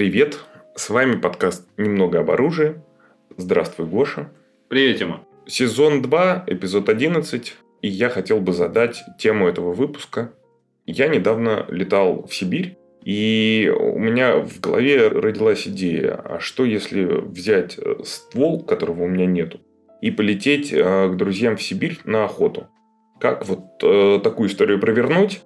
Привет, 0.00 0.38
с 0.76 0.88
вами 0.88 1.16
подкаст 1.16 1.68
«Немного 1.76 2.20
об 2.20 2.30
оружии». 2.30 2.80
Здравствуй, 3.36 3.86
Гоша. 3.86 4.32
Привет, 4.68 4.98
Тима. 4.98 5.26
Сезон 5.46 6.00
2, 6.00 6.44
эпизод 6.46 6.88
11. 6.88 7.54
И 7.82 7.88
я 7.88 8.08
хотел 8.08 8.40
бы 8.40 8.54
задать 8.54 9.02
тему 9.18 9.46
этого 9.46 9.74
выпуска. 9.74 10.32
Я 10.86 11.08
недавно 11.08 11.66
летал 11.68 12.26
в 12.26 12.34
Сибирь, 12.34 12.78
и 13.04 13.70
у 13.78 13.98
меня 13.98 14.38
в 14.38 14.58
голове 14.58 15.08
родилась 15.08 15.68
идея, 15.68 16.14
а 16.14 16.40
что 16.40 16.64
если 16.64 17.04
взять 17.04 17.76
э, 17.76 17.96
ствол, 18.02 18.64
которого 18.64 19.02
у 19.02 19.06
меня 19.06 19.26
нету, 19.26 19.60
и 20.00 20.10
полететь 20.10 20.72
э, 20.72 21.10
к 21.10 21.16
друзьям 21.16 21.58
в 21.58 21.62
Сибирь 21.62 21.98
на 22.04 22.24
охоту? 22.24 22.68
Как 23.20 23.46
вот 23.46 23.64
э, 23.82 24.18
такую 24.24 24.48
историю 24.48 24.80
провернуть? 24.80 25.42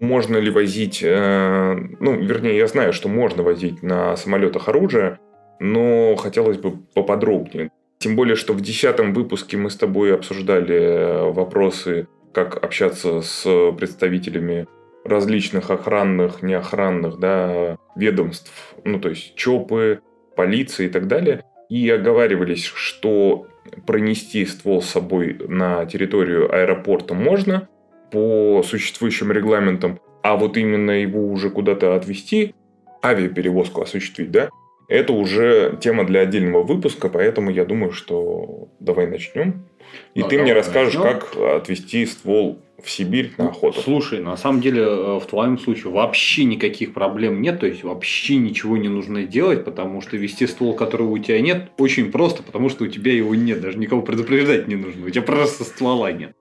Можно 0.00 0.36
ли 0.36 0.50
возить, 0.50 1.02
э, 1.02 1.74
ну, 2.00 2.14
вернее, 2.14 2.56
я 2.56 2.66
знаю, 2.66 2.92
что 2.92 3.08
можно 3.08 3.42
возить 3.42 3.82
на 3.82 4.16
самолетах 4.16 4.68
оружие, 4.68 5.18
но 5.58 6.14
хотелось 6.16 6.58
бы 6.58 6.78
поподробнее. 6.94 7.70
Тем 7.98 8.14
более, 8.14 8.36
что 8.36 8.52
в 8.52 8.60
десятом 8.60 9.12
выпуске 9.12 9.56
мы 9.56 9.70
с 9.70 9.76
тобой 9.76 10.14
обсуждали 10.14 10.76
э, 10.76 11.32
вопросы, 11.32 12.06
как 12.32 12.62
общаться 12.62 13.22
с 13.22 13.72
представителями 13.72 14.68
различных 15.04 15.70
охранных, 15.70 16.42
неохранных 16.42 17.18
да, 17.18 17.78
ведомств, 17.96 18.52
ну, 18.84 19.00
то 19.00 19.08
есть 19.08 19.34
ЧОПы, 19.34 20.00
полиции 20.36 20.86
и 20.86 20.88
так 20.88 21.08
далее. 21.08 21.44
И 21.68 21.90
оговаривались, 21.90 22.64
что 22.64 23.48
пронести 23.86 24.44
ствол 24.46 24.80
с 24.82 24.90
собой 24.90 25.36
на 25.48 25.84
территорию 25.86 26.54
аэропорта 26.54 27.14
можно, 27.14 27.68
по 28.10 28.62
существующим 28.64 29.32
регламентам, 29.32 30.00
а 30.22 30.36
вот 30.36 30.56
именно 30.56 30.90
его 30.92 31.26
уже 31.26 31.50
куда-то 31.50 31.94
отвезти, 31.94 32.54
авиаперевозку 33.04 33.82
осуществить, 33.82 34.30
да, 34.30 34.50
это 34.88 35.12
уже 35.12 35.78
тема 35.80 36.04
для 36.04 36.20
отдельного 36.20 36.62
выпуска, 36.62 37.08
поэтому 37.08 37.50
я 37.50 37.64
думаю, 37.64 37.92
что 37.92 38.68
давай 38.80 39.06
начнем. 39.06 39.66
И 40.14 40.20
Ну, 40.20 40.28
ты 40.28 40.38
мне 40.38 40.52
расскажешь, 40.52 40.94
начнем. 40.94 41.20
как 41.20 41.36
отвезти 41.36 42.04
ствол 42.06 42.58
в 42.82 42.90
Сибирь 42.90 43.32
на 43.38 43.48
охоту. 43.48 43.80
Слушай, 43.80 44.20
на 44.20 44.36
самом 44.36 44.60
деле 44.60 44.82
э, 44.82 45.18
в 45.18 45.26
твоем 45.26 45.58
случае 45.58 45.92
вообще 45.92 46.44
никаких 46.44 46.94
проблем 46.94 47.42
нет, 47.42 47.60
то 47.60 47.66
есть 47.66 47.82
вообще 47.82 48.36
ничего 48.36 48.76
не 48.76 48.88
нужно 48.88 49.24
делать, 49.24 49.64
потому 49.64 50.00
что 50.00 50.16
вести 50.16 50.46
ствол, 50.46 50.74
которого 50.74 51.10
у 51.10 51.18
тебя 51.18 51.40
нет, 51.40 51.70
очень 51.78 52.10
просто, 52.12 52.42
потому 52.42 52.68
что 52.68 52.84
у 52.84 52.86
тебя 52.86 53.12
его 53.12 53.34
нет, 53.34 53.60
даже 53.60 53.78
никого 53.78 54.02
предупреждать 54.02 54.68
не 54.68 54.76
нужно, 54.76 55.06
у 55.06 55.10
тебя 55.10 55.22
просто 55.22 55.64
ствола 55.64 56.12
нет. 56.12 56.32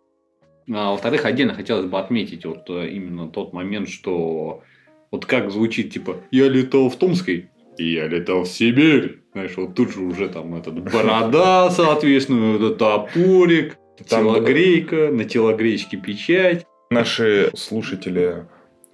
А, 0.70 0.92
во-вторых, 0.92 1.26
отдельно 1.26 1.54
хотелось 1.54 1.86
бы 1.86 2.00
отметить 2.00 2.46
вот 2.46 2.70
э, 2.70 2.90
именно 2.90 3.30
тот 3.30 3.54
момент, 3.54 3.90
что 3.90 4.64
вот 5.12 5.26
как 5.26 5.52
звучит 5.52 5.94
типа 5.94 6.18
«я 6.32 6.50
летал 6.50 6.90
в 6.90 6.96
Томской», 6.98 7.50
и 7.78 7.94
я 7.94 8.08
летал 8.08 8.44
в 8.44 8.48
Сибирь. 8.48 9.20
Знаешь, 9.34 9.56
вот 9.56 9.76
тут 9.76 9.94
же 9.94 10.02
уже 10.02 10.30
там 10.30 10.56
этот 10.56 10.74
борода, 10.92 11.70
соответственно, 11.70 12.56
этот 12.56 12.78
топорик, 12.80 13.78
Там 14.10 14.26
телогрейка, 14.26 15.10
на 15.12 15.26
телогречке 15.26 15.98
печать. 15.98 16.66
Наши 16.90 17.52
слушатели 17.56 18.48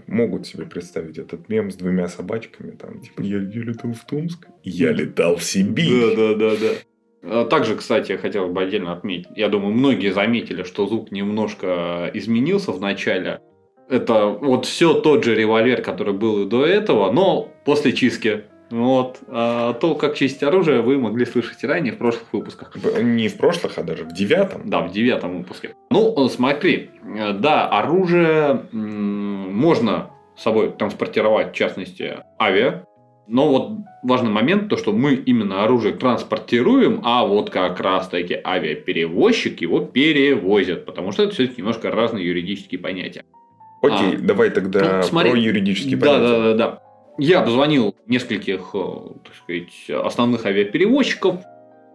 могут 0.06 0.46
себе 0.46 0.66
представить 0.66 1.18
этот 1.18 1.48
мем 1.50 1.72
с 1.72 1.76
двумя 1.76 2.08
собачками, 2.08 2.72
там, 2.72 3.00
типа, 3.00 3.22
я, 3.22 3.38
я 3.38 3.62
летал 3.62 3.94
в 3.94 4.06
Томск, 4.06 4.48
я 4.64 4.92
летал 4.92 5.38
в 5.38 5.44
Сибирь. 5.44 6.16
Да, 6.16 6.16
да, 6.16 6.36
да, 6.36 6.56
да. 6.58 6.74
А 7.24 7.46
Также, 7.46 7.76
кстати, 7.76 8.12
я 8.12 8.18
хотел 8.18 8.48
бы 8.48 8.62
отдельно 8.62 8.92
отметить. 8.92 9.30
Я 9.36 9.50
думаю, 9.50 9.74
многие 9.74 10.12
заметили, 10.12 10.64
что 10.64 10.86
звук 10.88 11.12
немножко 11.12 12.12
изменился 12.14 12.72
в 12.72 12.82
начале. 12.82 13.40
Это 13.90 14.28
вот 14.28 14.66
все 14.66 14.94
тот 14.94 15.24
же 15.24 15.36
револьвер, 15.36 15.82
который 15.82 16.14
был 16.14 16.44
и 16.44 16.46
до 16.46 16.66
этого, 16.66 17.12
но 17.12 17.50
после 17.66 17.94
чистки. 17.94 18.44
Вот. 18.70 19.20
А 19.28 19.74
то, 19.74 19.94
как 19.96 20.16
чистить 20.16 20.42
оружие, 20.44 20.82
вы 20.82 20.98
могли 20.98 21.26
слышать 21.26 21.64
ранее 21.64 21.94
в 21.94 21.98
прошлых 21.98 22.34
выпусках. 22.34 22.76
Не 23.02 23.28
в 23.28 23.38
прошлых, 23.38 23.78
а 23.78 23.84
даже 23.84 24.04
в 24.04 24.14
девятом. 24.14 24.64
Да, 24.66 24.82
в 24.82 24.92
девятом 24.92 25.38
выпуске. 25.38 25.76
Ну, 25.92 26.26
э, 26.26 26.30
смотри, 26.30 26.89
э, 27.04 27.33
да, 27.33 27.67
оружие 27.67 28.66
можно 28.72 30.10
с 30.36 30.42
собой 30.42 30.72
транспортировать, 30.72 31.52
в 31.52 31.56
частности, 31.56 32.17
авиа. 32.42 32.86
Но 33.28 33.48
вот 33.50 33.72
важный 34.04 34.30
момент, 34.30 34.67
то, 34.70 34.76
что 34.78 34.92
мы 34.92 35.14
именно 35.14 35.64
оружие 35.64 35.94
транспортируем, 35.94 37.00
а 37.04 37.26
вот 37.26 37.50
как 37.50 37.80
раз 37.80 38.10
таки 38.10 38.38
авиаперевозчик 38.44 39.61
его 39.61 39.80
перевозит, 39.80 40.86
потому 40.86 41.11
что 41.14 41.23
это 41.23 41.33
все-таки 41.33 41.62
немножко 41.62 41.89
разные 41.89 42.26
юридические 42.28 42.80
понятия. 42.80 43.23
Окей, 43.82 44.16
А. 44.16 44.20
давай 44.20 44.50
тогда 44.50 44.98
Ну, 44.98 45.04
смотри. 45.04 45.32
про 45.32 45.39
юридические 45.39 45.98
Да, 45.98 46.06
понятия. 46.08 46.28
да, 46.28 46.39
да, 46.42 46.54
да. 46.54 46.80
Я 47.17 47.42
обзвонил 47.42 47.95
нескольких, 48.08 48.72
э, 48.73 48.80
так 49.23 49.36
сказать, 49.36 50.06
основных 50.06 50.45
авиаперевозчиков. 50.45 51.42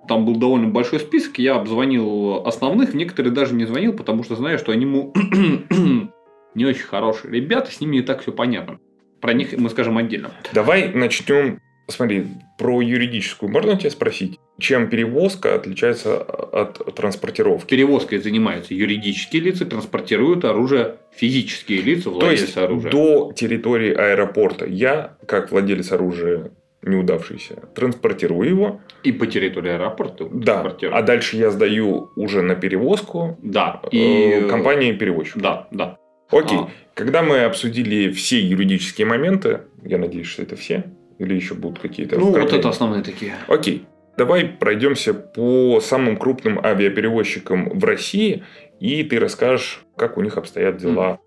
Там 0.06 0.24
был 0.24 0.36
довольно 0.36 0.68
большой 0.68 1.00
список. 1.00 1.38
Я 1.38 1.56
обзвонил 1.56 2.46
основных, 2.46 2.94
некоторые 2.94 3.32
даже 3.32 3.54
не 3.54 3.64
звонил, 3.66 3.92
потому 3.92 4.22
что 4.22 4.36
знаю, 4.36 4.58
что 4.58 4.72
они 4.72 4.82
ему 4.84 5.12
не 6.54 6.64
очень 6.64 6.84
хорошие 6.84 7.32
ребята, 7.34 7.70
с 7.70 7.80
ними 7.80 7.96
не 7.96 8.02
так 8.02 8.22
все 8.22 8.32
понятно. 8.32 8.78
Про 9.20 9.32
них 9.32 9.56
мы 9.56 9.68
скажем 9.70 9.98
отдельно. 9.98 10.30
Давай 10.52 10.88
начнем. 10.92 11.60
Смотри, 11.90 12.26
про 12.58 12.82
юридическую 12.82 13.50
можно 13.50 13.74
тебя 13.76 13.90
спросить? 13.90 14.38
Чем 14.58 14.90
перевозка 14.90 15.54
отличается 15.54 16.20
от 16.20 16.94
транспортировки? 16.94 17.70
Перевозкой 17.70 18.18
занимаются 18.18 18.74
юридические 18.74 19.40
лица, 19.42 19.64
транспортируют 19.64 20.44
оружие 20.44 20.96
физические 21.16 21.80
лица, 21.80 22.04
То 22.04 22.10
владельцы 22.10 22.44
есть 22.44 22.56
оружия. 22.58 22.90
до 22.92 23.32
территории 23.34 23.94
аэропорта 23.94 24.66
я, 24.66 25.16
как 25.26 25.50
владелец 25.50 25.90
оружия 25.92 26.50
неудавшийся, 26.82 27.54
транспортирую 27.74 28.48
его. 28.48 28.80
И 29.02 29.12
по 29.12 29.26
территории 29.26 29.72
аэропорта 29.72 30.28
Да. 30.30 30.76
А 30.92 31.02
дальше 31.02 31.36
я 31.36 31.50
сдаю 31.50 32.10
уже 32.16 32.42
на 32.42 32.54
перевозку 32.54 33.38
Да. 33.42 33.80
и 33.90 34.42
И... 34.44 34.48
компании 34.48 34.92
перевозчик. 34.92 35.38
Да, 35.38 35.68
да. 35.70 35.96
Окей. 36.30 36.58
А. 36.58 36.68
Когда 36.94 37.22
мы 37.22 37.44
обсудили 37.44 38.10
все 38.10 38.40
юридические 38.40 39.06
моменты, 39.06 39.60
я 39.84 39.98
надеюсь, 39.98 40.26
что 40.26 40.42
это 40.42 40.56
все, 40.56 40.84
или 41.18 41.34
еще 41.34 41.54
будут 41.54 41.78
какие-то 41.78 42.18
Ну, 42.18 42.32
вот 42.32 42.52
это 42.52 42.68
основные 42.68 43.02
такие. 43.02 43.34
Окей. 43.46 43.86
Давай 44.16 44.44
пройдемся 44.44 45.14
по 45.14 45.80
самым 45.80 46.16
крупным 46.16 46.58
авиаперевозчикам 46.58 47.78
в 47.78 47.84
России, 47.84 48.42
и 48.80 49.04
ты 49.04 49.20
расскажешь, 49.20 49.84
как 49.96 50.18
у 50.18 50.22
них 50.22 50.36
обстоят 50.36 50.78
дела. 50.78 51.20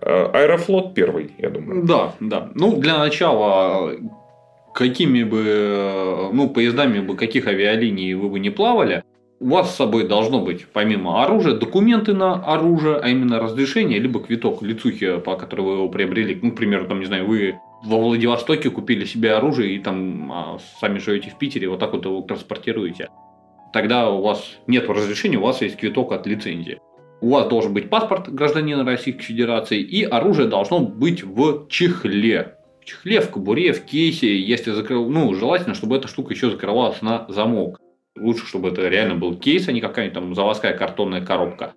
Э, 0.00 0.26
Аэрофлот 0.30 0.94
первый, 0.94 1.32
я 1.38 1.48
думаю. 1.48 1.84
Да, 1.84 2.14
да. 2.20 2.50
Ну, 2.54 2.76
для 2.76 2.98
начала, 2.98 3.92
какими 4.74 5.22
бы, 5.22 5.42
э, 5.46 6.30
ну, 6.34 6.50
поездами 6.50 7.00
бы 7.00 7.16
каких 7.16 7.46
авиалиний 7.46 8.12
вы 8.12 8.28
бы 8.28 8.38
не 8.38 8.50
плавали, 8.50 9.04
у 9.40 9.48
вас 9.48 9.72
с 9.72 9.76
собой 9.76 10.06
должно 10.06 10.40
быть, 10.40 10.66
помимо 10.72 11.22
оружия, 11.22 11.54
документы 11.54 12.14
на 12.14 12.34
оружие, 12.34 12.96
а 12.96 13.08
именно 13.08 13.40
разрешение, 13.40 13.98
либо 13.98 14.20
квиток 14.20 14.62
лицухи, 14.62 15.18
по 15.18 15.36
которой 15.36 15.62
вы 15.62 15.72
его 15.74 15.88
приобрели. 15.88 16.38
Ну, 16.40 16.52
к 16.52 16.56
примеру, 16.56 16.86
там, 16.86 17.00
не 17.00 17.06
знаю, 17.06 17.26
вы 17.26 17.58
во 17.84 17.98
Владивостоке 17.98 18.70
купили 18.70 19.04
себе 19.04 19.34
оружие 19.34 19.74
и 19.74 19.78
там 19.78 20.32
а, 20.32 20.58
сами 20.80 20.98
живете 20.98 21.30
в 21.30 21.38
Питере, 21.38 21.68
вот 21.68 21.80
так 21.80 21.92
вот 21.92 22.04
его 22.04 22.22
транспортируете. 22.22 23.08
Тогда 23.72 24.08
у 24.08 24.22
вас 24.22 24.42
нет 24.66 24.88
разрешения, 24.88 25.36
у 25.36 25.42
вас 25.42 25.60
есть 25.60 25.76
квиток 25.76 26.12
от 26.12 26.26
лицензии. 26.26 26.80
У 27.20 27.30
вас 27.30 27.48
должен 27.48 27.74
быть 27.74 27.90
паспорт 27.90 28.32
гражданина 28.32 28.84
Российской 28.84 29.22
Федерации, 29.22 29.80
и 29.80 30.04
оружие 30.04 30.48
должно 30.48 30.80
быть 30.80 31.22
в 31.22 31.66
чехле. 31.68 32.56
В 32.80 32.84
чехле, 32.84 33.20
в 33.20 33.30
кобуре, 33.30 33.72
в 33.72 33.84
кейсе, 33.84 34.38
если 34.38 34.70
закрыл, 34.70 35.08
ну, 35.08 35.34
желательно, 35.34 35.74
чтобы 35.74 35.96
эта 35.96 36.06
штука 36.06 36.34
еще 36.34 36.50
закрывалась 36.50 37.02
на 37.02 37.26
замок. 37.28 37.80
Лучше, 38.16 38.46
чтобы 38.46 38.68
это 38.68 38.88
реально 38.88 39.16
был 39.16 39.36
кейс, 39.36 39.66
а 39.68 39.72
не 39.72 39.80
какая-нибудь 39.80 40.14
там 40.14 40.34
заводская 40.34 40.76
картонная 40.76 41.20
коробка. 41.24 41.72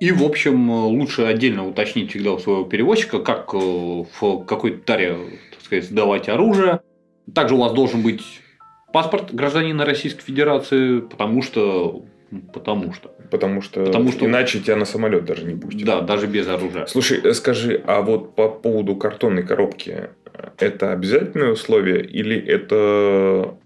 И, 0.00 0.12
в 0.12 0.22
общем, 0.24 0.68
лучше 0.70 1.22
отдельно 1.22 1.66
уточнить 1.66 2.10
всегда 2.10 2.32
у 2.32 2.38
своего 2.38 2.64
перевозчика, 2.64 3.20
как 3.20 3.54
э, 3.54 3.58
в 3.58 4.44
какой-то 4.44 4.78
таре, 4.84 5.16
так 5.52 5.60
сказать, 5.62 5.84
сдавать 5.84 6.28
оружие. 6.28 6.80
Также 7.34 7.54
у 7.54 7.58
вас 7.58 7.72
должен 7.72 8.02
быть 8.02 8.22
паспорт 8.92 9.32
гражданина 9.32 9.84
Российской 9.84 10.22
Федерации, 10.22 11.00
потому 11.00 11.42
что... 11.42 12.04
Потому 12.52 12.92
что. 12.92 13.10
Потому 13.30 13.62
что, 13.62 13.84
Потому 13.86 14.10
что- 14.12 14.26
иначе 14.26 14.60
тебя 14.60 14.76
на 14.76 14.84
самолет 14.84 15.24
даже 15.24 15.44
не 15.44 15.54
пустят. 15.54 15.84
Да, 15.84 16.00
даже 16.00 16.26
без 16.26 16.46
оружия. 16.48 16.86
Слушай, 16.86 17.20
э, 17.22 17.32
скажи, 17.32 17.80
а 17.86 18.02
вот 18.02 18.34
по 18.34 18.48
поводу 18.48 18.96
картонной 18.96 19.44
коробки, 19.44 20.10
это 20.58 20.92
обязательное 20.92 21.52
условие 21.52 22.04
или 22.04 22.36
это 22.36 23.56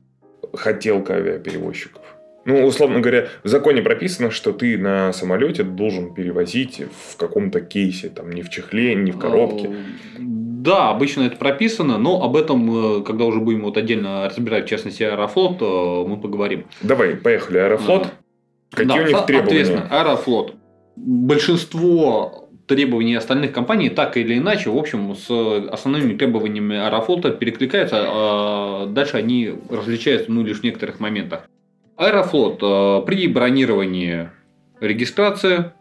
хотелка 0.55 1.15
авиаперевозчиков? 1.15 2.03
Ну, 2.45 2.65
условно 2.65 3.01
говоря, 3.01 3.29
в 3.45 3.49
законе 3.49 3.83
прописано, 3.83 4.31
что 4.31 4.53
ты 4.53 4.79
на 4.79 5.13
самолете 5.13 5.63
должен 5.63 6.15
перевозить 6.15 6.83
в 7.09 7.17
каком-то 7.17 7.61
кейсе, 7.61 8.09
там, 8.09 8.31
не 8.31 8.43
в 8.43 8.49
чехле, 8.49 8.95
не 8.95 9.13
в 9.13 9.19
коробке. 9.19 9.69
Э, 9.69 9.73
Да, 10.19 10.91
обычно 10.91 11.23
это 11.23 11.37
прописано, 11.37 11.99
но 11.99 12.23
об 12.23 12.37
этом, 12.37 13.01
э, 13.01 13.03
когда 13.03 13.25
уже 13.25 13.41
будем 13.41 13.63
вот 13.63 13.77
отдельно 13.77 14.27
разбирать, 14.29 14.67
в 14.67 14.69
частности, 14.69 15.03
Аэрофлот, 15.03 15.61
э, 15.61 16.09
мы 16.09 16.17
поговорим. 16.19 16.65
Давай, 16.83 17.15
поехали, 17.15 17.59
Аэрофлот. 17.59 18.09
Какие 18.73 18.87
Да, 18.87 18.95
у 18.95 19.07
них 19.07 19.27
требования? 19.27 19.65
Соответственно, 19.65 19.89
Аэрофлот. 19.91 20.55
Большинство 20.97 22.49
требования 22.67 23.19
остальных 23.19 23.53
компаний 23.53 23.91
так 23.91 24.17
или 24.17 24.39
иначе, 24.39 24.71
в 24.71 24.77
общем, 24.77 25.15
с 25.17 25.29
основными 25.73 26.17
требованиями 26.17 26.77
Аэрофлота 26.77 27.33
перекликаются, 27.33 28.05
а 28.07 28.87
дальше 28.87 29.17
они 29.17 29.55
различаются 29.69 30.31
ну, 30.31 30.45
лишь 30.45 30.61
в 30.61 30.63
некоторых 30.63 31.01
моментах. 31.01 31.49
Аэрофлот 32.01 32.63
э, 32.63 33.03
при 33.05 33.29
бронировании 33.29 34.31
регистрации 34.81 35.73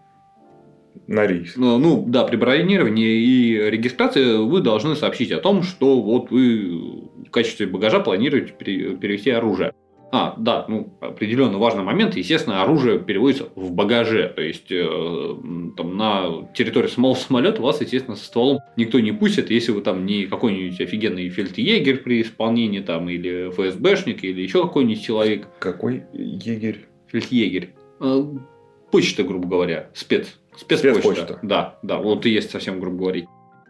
на 1.07 1.25
рейс. 1.25 1.53
Ну, 1.55 1.77
ну 1.77 2.03
да, 2.05 2.25
при 2.25 2.35
бронировании 2.35 3.07
и 3.07 3.69
регистрации 3.69 4.35
вы 4.35 4.59
должны 4.59 4.97
сообщить 4.97 5.31
о 5.31 5.39
том, 5.39 5.63
что 5.63 6.01
вот 6.01 6.29
вы 6.29 7.07
в 7.25 7.31
качестве 7.31 7.67
багажа 7.67 8.01
планируете 8.01 8.51
перевести 8.51 9.29
оружие. 9.29 9.73
А, 10.11 10.33
да, 10.37 10.65
ну, 10.67 10.97
определенно 11.01 11.57
важный 11.59 11.83
момент. 11.83 12.15
Естественно, 12.17 12.63
оружие 12.63 12.99
переводится 12.99 13.49
в 13.55 13.71
багаже. 13.71 14.31
То 14.35 14.41
есть, 14.41 14.71
э, 14.71 15.35
там, 15.77 15.97
на 15.97 16.47
территории 16.55 16.87
самого 16.87 17.13
самолета 17.13 17.61
вас, 17.61 17.81
естественно, 17.81 18.15
со 18.15 18.25
стволом 18.25 18.59
никто 18.75 18.99
не 18.99 19.11
пустит, 19.11 19.51
если 19.51 19.71
вы 19.71 19.81
там 19.81 20.05
не 20.05 20.25
какой-нибудь 20.25 20.81
офигенный 20.81 21.29
фельдъегерь 21.29 21.97
при 21.97 22.23
исполнении, 22.23 22.79
там, 22.79 23.07
или 23.07 23.51
ФСБшник, 23.51 24.23
или 24.23 24.41
еще 24.41 24.63
какой-нибудь 24.63 25.03
человек. 25.03 25.47
Какой 25.59 26.03
егерь? 26.13 26.87
Фельдъегерь. 27.07 27.75
Э, 27.99 28.23
почта, 28.91 29.23
грубо 29.23 29.47
говоря. 29.47 29.89
Спец. 29.93 30.39
Спецпочта. 30.57 31.01
Спецпочта. 31.01 31.39
Да, 31.43 31.79
да, 31.83 31.97
вот 31.99 32.25
и 32.25 32.31
есть 32.31 32.49
совсем, 32.49 32.79
грубо 32.79 32.97
говорить. 32.97 33.25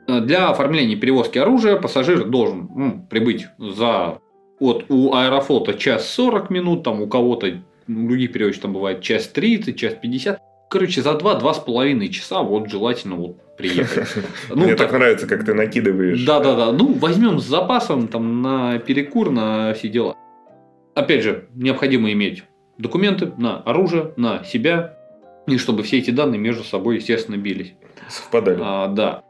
Э, 0.07 0.21
для 0.21 0.50
оформления 0.50 0.95
перевозки 0.95 1.38
оружия 1.38 1.75
пассажир 1.75 2.25
должен 2.25 2.69
ну, 2.75 3.07
прибыть 3.09 3.47
за 3.57 4.19
вот 4.59 4.85
у 4.89 5.13
Аэрофлота 5.13 5.73
час 5.73 6.07
40 6.09 6.50
минут, 6.50 6.83
там 6.83 7.01
у 7.01 7.07
кого-то, 7.07 7.47
у 7.47 8.07
других 8.07 8.31
перевозчиков 8.33 8.63
там 8.63 8.73
бывает 8.73 9.01
час 9.01 9.27
30, 9.27 9.77
час 9.77 9.94
50. 10.01 10.39
Короче, 10.69 11.01
за 11.01 11.11
2-2,5 11.11 12.07
часа 12.09 12.41
вот 12.44 12.69
желательно 12.69 13.15
вот 13.15 13.57
приехать. 13.57 14.07
Ну, 14.50 14.63
Мне 14.63 14.75
так, 14.75 14.89
так 14.89 15.00
нравится, 15.00 15.27
как 15.27 15.45
ты 15.45 15.53
накидываешь. 15.53 16.23
Да, 16.23 16.39
да, 16.39 16.56
да. 16.56 16.71
Ну, 16.71 16.94
возьмем 16.94 17.39
с 17.39 17.45
запасом 17.45 18.07
там 18.07 18.41
на 18.41 18.79
перекур, 18.79 19.31
на 19.31 19.73
все 19.73 19.89
дела. 19.89 20.15
Опять 20.95 21.23
же, 21.23 21.47
необходимо 21.56 22.11
иметь 22.11 22.44
документы 22.77 23.31
на 23.38 23.57
оружие, 23.57 24.13
на 24.17 24.44
себя, 24.44 24.97
и 25.45 25.57
чтобы 25.57 25.83
все 25.83 26.00
эти 26.00 26.11
данные 26.11 26.39
между 26.39 26.63
собой, 26.63 26.95
естественно, 26.95 27.35
бились. 27.35 27.73
Совпадали. 28.07 28.59
А, 28.61 28.88
да. 28.88 29.23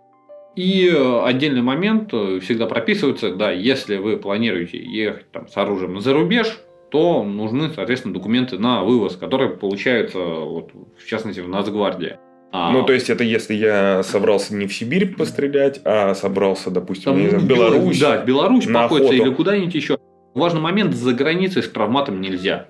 И 0.55 0.89
э, 0.89 1.21
отдельный 1.23 1.61
момент 1.61 2.13
э, 2.13 2.39
всегда 2.41 2.65
прописывается, 2.65 3.33
да, 3.33 3.51
если 3.51 3.97
вы 3.97 4.17
планируете 4.17 4.77
ехать 4.77 5.31
там, 5.31 5.47
с 5.47 5.55
оружием 5.55 6.01
за 6.01 6.13
рубеж, 6.13 6.59
то 6.91 7.23
нужны, 7.23 7.69
соответственно, 7.73 8.13
документы 8.13 8.57
на 8.57 8.83
вывоз, 8.83 9.15
которые 9.15 9.51
получаются, 9.51 10.19
вот, 10.19 10.71
в 10.97 11.07
частности, 11.07 11.39
в 11.39 11.47
Нацгвардии. 11.47 12.17
А, 12.51 12.71
ну, 12.71 12.83
то 12.83 12.93
есть, 12.93 13.11
это 13.11 13.23
если 13.23 13.53
я 13.53 14.01
собрался 14.01 14.55
не 14.55 14.65
в 14.65 14.73
Сибирь 14.73 15.15
пострелять, 15.15 15.81
а 15.85 16.15
собрался, 16.15 16.71
допустим, 16.71 17.13
там, 17.13 17.21
не 17.21 17.29
знаю, 17.29 17.43
в 17.43 17.47
Беларусь. 17.47 17.99
Да, 17.99 18.21
в 18.21 18.25
Беларусь 18.25 18.65
походится 18.65 19.13
или 19.13 19.29
куда-нибудь 19.31 19.75
еще. 19.75 19.99
Важный 20.33 20.61
момент, 20.61 20.95
за 20.95 21.13
границей 21.13 21.61
с 21.61 21.69
травматом 21.69 22.21
нельзя. 22.21 22.67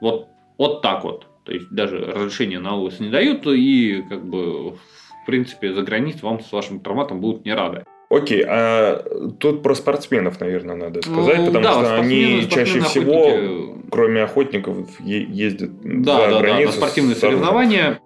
Вот, 0.00 0.28
вот 0.58 0.82
так 0.82 1.04
вот. 1.04 1.26
То 1.44 1.52
есть, 1.52 1.70
даже 1.70 1.98
разрешение 1.98 2.58
на 2.58 2.74
вывоз 2.74 2.98
не 2.98 3.08
дают, 3.08 3.46
и 3.46 4.04
как 4.08 4.24
бы 4.24 4.74
в 5.22 5.26
принципе, 5.26 5.72
за 5.72 5.82
границей 5.82 6.20
вам 6.22 6.40
с 6.40 6.50
вашим 6.52 6.80
травматом 6.80 7.20
будут 7.20 7.44
не 7.44 7.54
рады. 7.54 7.84
Окей, 8.10 8.44
а 8.44 9.04
тут 9.38 9.62
про 9.62 9.74
спортсменов, 9.74 10.40
наверное, 10.40 10.74
надо 10.74 11.00
сказать, 11.00 11.38
ну, 11.38 11.46
потому 11.46 11.62
да, 11.62 11.72
что 11.72 11.94
они 11.94 12.48
чаще 12.50 12.80
всего, 12.80 13.28
охотники... 13.28 13.88
кроме 13.88 14.22
охотников, 14.22 15.00
ездят 15.00 15.70
да, 16.02 16.24
за 16.24 16.30
да, 16.30 16.40
границу. 16.40 16.60
Да, 16.60 16.66
на 16.66 16.72
спортивные 16.72 17.14
соревнования. 17.14 18.00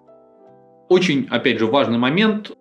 Очень, 0.89 1.27
опять 1.31 1.57
же, 1.57 1.65
важный 1.65 1.97
момент. 1.97 2.51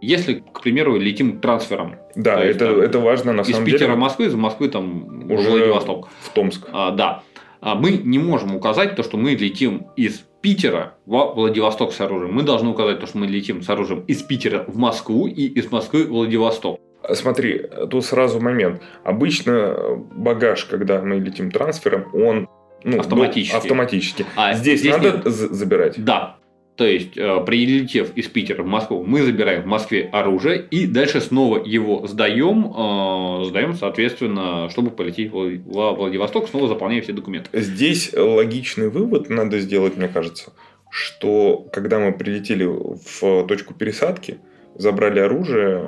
Если, 0.00 0.44
к 0.52 0.60
примеру, 0.60 0.96
летим 0.96 1.40
трансфером. 1.40 1.96
Да, 2.14 2.40
это, 2.40 2.66
есть, 2.66 2.84
это 2.84 3.00
важно 3.00 3.32
на 3.32 3.42
самом 3.42 3.64
деле. 3.64 3.76
Из 3.76 3.80
Питера 3.80 3.96
в 3.96 3.98
Москву, 3.98 4.26
из 4.26 4.34
Москвы 4.36 4.68
там 4.68 5.28
уже 5.28 5.50
Владивосток. 5.50 6.08
В 6.20 6.28
Томск. 6.30 6.68
А, 6.72 6.92
да. 6.92 7.24
А 7.60 7.74
мы 7.74 7.90
не 7.90 8.20
можем 8.20 8.54
указать 8.54 8.94
то, 8.94 9.02
что 9.02 9.16
мы 9.16 9.32
летим 9.32 9.88
из 9.96 10.27
Питера 10.40 10.94
в 11.06 11.34
Владивосток 11.34 11.92
с 11.92 12.00
оружием. 12.00 12.34
Мы 12.34 12.42
должны 12.42 12.70
указать 12.70 13.00
то, 13.00 13.06
что 13.06 13.18
мы 13.18 13.26
летим 13.26 13.62
с 13.62 13.68
оружием 13.68 14.04
из 14.06 14.22
Питера 14.22 14.64
в 14.66 14.76
Москву 14.76 15.26
и 15.26 15.46
из 15.46 15.70
Москвы 15.70 16.04
в 16.04 16.10
Владивосток. 16.10 16.80
Смотри, 17.12 17.66
тут 17.90 18.04
сразу 18.04 18.40
момент. 18.40 18.82
Обычно 19.04 19.76
багаж, 20.12 20.64
когда 20.64 21.00
мы 21.00 21.16
летим 21.16 21.50
трансфером, 21.50 22.06
он 22.14 22.48
ну, 22.84 23.00
автоматически. 23.00 23.56
автоматически. 23.56 24.26
А 24.36 24.54
здесь, 24.54 24.80
здесь 24.80 24.92
надо 24.92 25.12
нет. 25.12 25.26
забирать. 25.26 26.04
Да, 26.04 26.37
то 26.78 26.86
есть, 26.86 27.18
э, 27.18 27.44
прилетев 27.44 28.16
из 28.16 28.28
Питера 28.28 28.62
в 28.62 28.66
Москву, 28.66 29.02
мы 29.04 29.22
забираем 29.22 29.62
в 29.62 29.66
Москве 29.66 30.08
оружие 30.12 30.64
и 30.70 30.86
дальше 30.86 31.20
снова 31.20 31.60
его 31.64 32.06
сдаем, 32.06 32.66
э, 32.66 33.44
сдаем, 33.46 33.74
соответственно, 33.74 34.68
чтобы 34.70 34.92
полететь 34.92 35.32
в 35.32 35.58
Владивосток, 35.66 36.46
снова 36.48 36.68
заполняя 36.68 37.02
все 37.02 37.12
документы. 37.12 37.50
Здесь 37.52 38.14
логичный 38.16 38.90
вывод 38.90 39.28
надо 39.28 39.58
сделать, 39.58 39.96
мне 39.96 40.06
кажется, 40.06 40.52
что 40.88 41.66
когда 41.72 41.98
мы 41.98 42.12
прилетели 42.12 42.64
в 42.64 43.46
точку 43.48 43.74
пересадки, 43.74 44.38
забрали 44.76 45.18
оружие, 45.18 45.82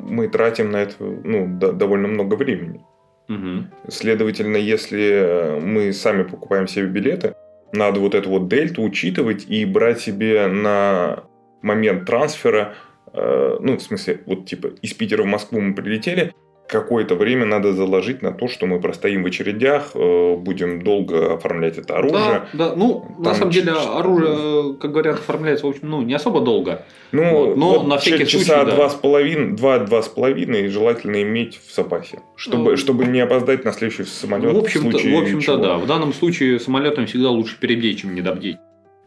мы 0.00 0.26
тратим 0.28 0.70
на 0.70 0.78
это 0.78 0.94
ну, 1.04 1.54
довольно 1.58 2.08
много 2.08 2.36
времени. 2.36 2.80
Угу. 3.28 3.90
Следовательно, 3.90 4.56
если 4.56 5.60
мы 5.60 5.92
сами 5.92 6.22
покупаем 6.22 6.66
себе 6.66 6.86
билеты, 6.86 7.34
надо 7.72 8.00
вот 8.00 8.14
эту 8.14 8.30
вот 8.30 8.48
дельту 8.48 8.82
учитывать 8.82 9.46
и 9.48 9.64
брать 9.64 10.00
себе 10.00 10.46
на 10.46 11.24
момент 11.62 12.06
трансфера, 12.06 12.74
э, 13.12 13.58
ну, 13.60 13.76
в 13.76 13.82
смысле, 13.82 14.22
вот 14.26 14.46
типа 14.46 14.68
из 14.82 14.92
Питера 14.94 15.22
в 15.22 15.26
Москву 15.26 15.60
мы 15.60 15.74
прилетели, 15.74 16.34
какое-то 16.70 17.16
время 17.16 17.44
надо 17.44 17.72
заложить 17.72 18.22
на 18.22 18.32
то, 18.32 18.48
что 18.48 18.66
мы 18.66 18.80
простоим 18.80 19.24
в 19.24 19.26
очередях, 19.26 19.90
э, 19.94 20.36
будем 20.36 20.82
долго 20.82 21.34
оформлять 21.34 21.78
это 21.78 21.96
оружие. 21.96 22.46
Да, 22.52 22.68
да. 22.68 22.76
ну, 22.76 23.06
Там 23.16 23.22
на 23.22 23.34
самом 23.34 23.50
деле, 23.50 23.72
оружие, 23.72 24.74
как 24.74 24.92
говорят, 24.92 25.16
оформляется, 25.16 25.66
в 25.66 25.70
общем, 25.70 25.90
ну, 25.90 26.02
не 26.02 26.14
особо 26.14 26.40
долго. 26.40 26.84
Ну, 27.12 27.30
вот, 27.30 27.56
но 27.56 27.78
вот 27.80 27.86
на 27.88 27.98
всякий 27.98 28.26
часа 28.26 28.62
случай, 28.62 28.76
два 28.76 28.84
да. 28.84 28.90
с 28.90 28.94
половиной, 28.94 29.56
два-два 29.56 30.02
с 30.02 30.08
половиной 30.08 30.68
желательно 30.68 31.22
иметь 31.22 31.60
в 31.66 31.74
запасе, 31.74 32.20
чтобы, 32.36 32.70
ну, 32.70 32.76
чтобы 32.76 33.04
не 33.06 33.20
опоздать 33.20 33.64
на 33.64 33.72
следующий 33.72 34.04
самолет. 34.04 34.54
В 34.54 34.58
общем-то, 34.58 34.96
в, 34.96 35.04
в 35.04 35.18
общем-то, 35.18 35.56
да. 35.56 35.76
В 35.76 35.86
данном 35.86 36.14
случае 36.14 36.60
самолетом 36.60 37.06
всегда 37.06 37.30
лучше 37.30 37.58
перебдеть, 37.58 38.00
чем 38.00 38.14
недобдеть. 38.14 38.58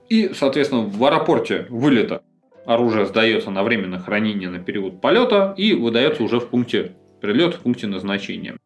И, 0.09 0.31
соответственно, 0.33 0.81
в 0.81 1.03
аэропорте 1.05 1.65
вылета 1.69 2.23
оружие 2.65 3.05
сдается 3.05 3.49
на 3.49 3.63
временное 3.63 3.99
хранение 3.99 4.49
на 4.49 4.59
период 4.59 5.01
полета 5.01 5.53
и 5.57 5.73
выдается 5.73 6.23
уже 6.23 6.39
в 6.39 6.47
пункте 6.47 6.93
прилет 7.23 7.55
в 7.55 7.61
пункте 7.61 7.87
назначения. 7.87 8.57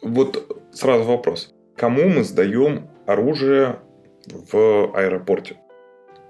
Вот 0.00 0.58
сразу 0.72 1.04
вопрос. 1.04 1.54
Кому 1.76 2.08
мы 2.08 2.24
сдаем 2.24 2.88
оружие 3.06 3.80
в 4.26 4.90
аэропорте? 4.96 5.58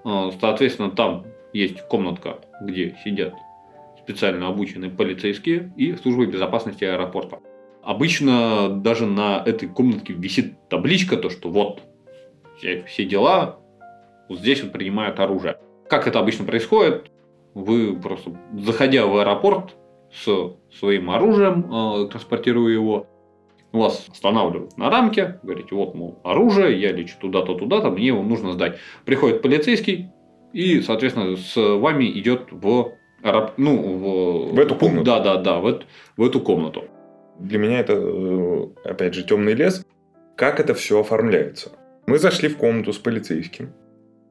А, 0.05 0.33
соответственно, 0.41 0.91
там 0.91 1.27
есть 1.53 1.83
комнатка, 1.83 2.41
где 2.61 2.99
сидят 3.05 3.35
специально 4.03 4.49
обученные 4.49 4.91
полицейские 4.91 5.73
и 5.77 5.95
службы 5.95 6.27
безопасности 6.27 6.83
аэропорта. 6.83 7.39
Обычно 7.85 8.69
даже 8.69 9.07
на 9.07 9.41
этой 9.47 9.69
комнатке 9.69 10.13
висит 10.13 10.69
табличка, 10.69 11.17
то 11.17 11.31
что 11.31 11.51
вот 11.51 11.83
все, 12.59 12.83
все 12.89 13.05
дела, 13.05 13.61
вот 14.29 14.41
здесь 14.41 14.61
вот 14.61 14.73
принимают 14.73 15.21
оружие. 15.21 15.61
Как 15.89 16.09
это 16.09 16.19
обычно 16.19 16.45
происходит? 16.45 17.13
Вы 17.55 17.97
просто, 17.97 18.37
заходя 18.59 19.07
в 19.07 19.17
аэропорт, 19.19 19.77
с 20.17 20.57
своим 20.79 21.11
оружием, 21.11 21.73
э, 21.73 22.09
транспортируя 22.09 22.73
его, 22.73 23.07
вас 23.73 24.07
останавливают 24.11 24.77
на 24.79 24.91
рамке, 24.91 25.39
говорите, 25.43 25.75
вот, 25.75 25.95
мол, 25.95 26.19
оружие, 26.25 26.81
я 26.81 26.93
лечу 26.93 27.17
туда-то, 27.21 27.55
туда-то, 27.55 27.91
мне 27.91 28.07
его 28.07 28.23
нужно 28.23 28.53
сдать. 28.53 28.79
Приходит 29.05 29.43
полицейский, 29.43 30.11
и, 30.53 30.81
соответственно, 30.81 31.37
с 31.37 31.57
вами 31.57 32.11
идет 32.19 32.49
в, 32.51 32.93
ну, 33.57 33.77
в, 33.77 34.55
в 34.55 34.59
эту 34.59 34.75
комнату. 34.75 35.05
Да, 35.05 35.21
да, 35.21 35.37
да, 35.37 35.59
в 35.59 35.67
эту, 35.67 35.87
в 36.17 36.25
эту 36.25 36.41
комнату. 36.41 36.85
Для 37.39 37.59
меня 37.59 37.81
это, 37.81 37.93
э, 37.95 38.69
опять 38.85 39.15
же, 39.15 39.25
темный 39.25 39.53
лес. 39.53 39.85
Как 40.37 40.61
это 40.61 40.75
все 40.75 41.01
оформляется? 41.01 41.73
Мы 42.07 42.19
зашли 42.19 42.49
в 42.49 42.57
комнату 42.57 42.93
с 42.93 42.99
полицейским. 42.99 43.73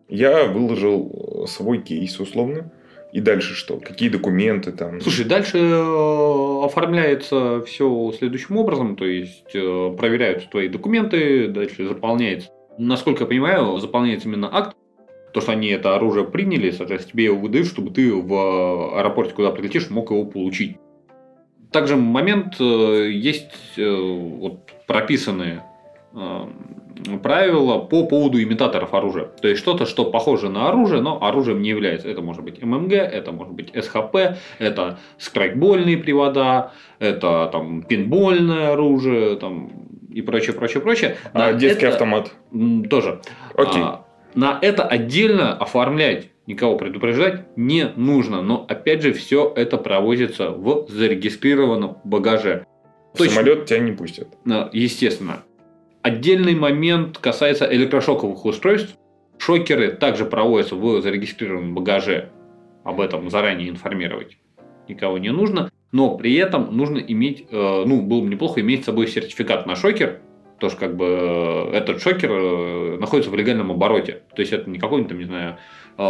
Я 0.07 0.45
выложил 0.45 1.45
свой 1.47 1.79
кейс, 1.79 2.19
условно. 2.19 2.71
И 3.15 3.21
дальше 3.21 3.53
что? 3.53 3.77
Какие 3.77 4.09
документы 4.09 4.73
там? 4.73 4.99
Слушай, 4.99 5.23
дальше 5.23 5.57
э, 5.57 6.65
оформляется 6.65 7.63
все 7.65 8.11
следующим 8.11 8.57
образом, 8.57 8.97
то 8.97 9.05
есть 9.05 9.55
э, 9.55 9.95
проверяются 9.97 10.49
твои 10.49 10.67
документы, 10.67 11.47
дальше 11.47 11.87
заполняется. 11.87 12.49
Насколько 12.77 13.23
я 13.23 13.27
понимаю, 13.27 13.77
заполняется 13.77 14.27
именно 14.27 14.53
акт, 14.53 14.75
то, 15.33 15.39
что 15.39 15.53
они 15.53 15.69
это 15.69 15.95
оружие 15.95 16.25
приняли, 16.25 16.71
соответственно, 16.71 17.13
тебе 17.13 17.23
его 17.23 17.37
выдают, 17.37 17.67
чтобы 17.67 17.91
ты 17.91 18.13
в 18.13 18.97
аэропорте, 18.99 19.33
куда 19.33 19.51
прилетишь, 19.51 19.89
мог 19.89 20.11
его 20.11 20.25
получить. 20.25 20.75
Также 21.71 21.95
момент 21.95 22.57
э, 22.59 23.11
есть 23.13 23.77
вот 23.77 24.71
прописанные 24.87 25.63
правила 27.21 27.79
по 27.79 28.05
поводу 28.05 28.41
имитаторов 28.41 28.93
оружия. 28.93 29.25
То 29.25 29.47
есть 29.47 29.59
что-то, 29.61 29.85
что 29.85 30.05
похоже 30.05 30.49
на 30.49 30.69
оружие, 30.69 31.01
но 31.01 31.21
оружием 31.23 31.61
не 31.61 31.69
является. 31.69 32.07
Это 32.09 32.21
может 32.21 32.43
быть 32.43 32.61
ММГ, 32.63 32.93
это 32.93 33.31
может 33.31 33.53
быть 33.53 33.71
СХП, 33.75 34.37
это 34.59 34.99
скрайкбольные 35.17 35.97
привода, 35.97 36.71
это 36.99 37.49
там 37.51 37.83
пинбольное 37.83 38.71
оружие, 38.73 39.35
там 39.35 39.71
и 40.09 40.21
прочее, 40.21 40.53
прочее, 40.55 40.81
прочее. 40.81 41.17
А 41.33 41.51
На 41.51 41.53
детский 41.53 41.85
это- 41.85 41.95
автомат. 41.95 42.31
Тоже. 42.89 43.19
Окей. 43.55 43.81
А, 43.83 44.05
на 44.33 44.57
это 44.61 44.83
отдельно 44.83 45.53
оформлять 45.53 46.29
никого 46.47 46.77
предупреждать 46.77 47.45
не 47.57 47.87
нужно. 47.97 48.41
Но 48.41 48.65
опять 48.69 49.01
же, 49.01 49.11
все 49.13 49.51
это 49.55 49.77
проводится 49.77 50.51
в 50.51 50.85
зарегистрированном 50.89 51.97
багаже. 52.05 52.65
В 53.13 53.17
Точно. 53.17 53.33
самолет 53.33 53.65
тебя 53.65 53.79
не 53.79 53.91
пустят. 53.91 54.29
А, 54.49 54.69
Естественно. 54.71 55.43
Отдельный 56.05 56.53
момент 56.53 57.17
касается 57.17 57.65
электрошоковых 57.65 58.45
устройств. 58.45 58.95
Шокеры 59.39 59.89
также 59.89 60.25
проводятся 60.25 60.75
в 60.75 61.01
зарегистрированном 61.01 61.73
багаже. 61.73 62.29
Об 62.83 63.01
этом 63.01 63.31
заранее 63.31 63.69
информировать 63.69 64.37
никого 64.87 65.17
не 65.17 65.31
нужно. 65.31 65.71
Но 65.91 66.15
при 66.15 66.35
этом 66.35 66.77
нужно 66.77 66.99
иметь, 66.99 67.47
э, 67.49 67.83
ну, 67.87 68.03
было 68.03 68.21
бы 68.21 68.27
неплохо 68.27 68.61
иметь 68.61 68.83
с 68.83 68.85
собой 68.85 69.07
сертификат 69.07 69.65
на 69.65 69.75
шокер. 69.75 70.19
Потому 70.53 70.69
что 70.69 70.79
как 70.79 70.95
бы 70.95 71.05
э, 71.07 71.71
этот 71.73 72.03
шокер 72.03 72.31
э, 72.31 72.97
находится 72.99 73.31
в 73.31 73.35
легальном 73.35 73.71
обороте. 73.71 74.21
То 74.35 74.41
есть 74.43 74.53
это 74.53 74.69
не 74.69 74.77
какой-нибудь 74.77 75.09
там, 75.09 75.17
не 75.17 75.25
знаю, 75.25 75.57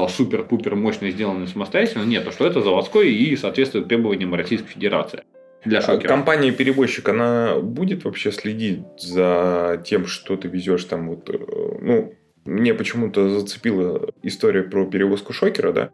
супер-пупер 0.09 0.75
мощный 0.75 1.11
сделанный 1.11 1.47
самостоятельно. 1.47 2.03
Нет, 2.03 2.27
а 2.27 2.33
что 2.33 2.45
это 2.45 2.59
заводской 2.59 3.13
и 3.13 3.33
соответствует 3.37 3.87
требованиям 3.87 4.35
Российской 4.35 4.67
Федерации. 4.67 5.23
Для 5.65 5.79
А 5.79 5.81
шокера. 5.81 6.07
Компания-перевозчик, 6.07 7.10
она 7.10 7.55
будет 7.60 8.05
вообще 8.05 8.31
следить 8.31 8.84
за 9.00 9.81
тем, 9.86 10.05
что 10.05 10.38
ты 10.38 10.48
везешь 10.48 10.86
там 10.86 11.10
вот, 11.10 11.29
э, 11.29 11.38
ну, 11.81 12.13
мне 12.45 12.74
почему-то 12.74 13.29
зацепила 13.29 14.10
история 14.22 14.63
про 14.63 14.86
перевозку 14.86 15.34
шокера, 15.34 15.72
да. 15.72 15.89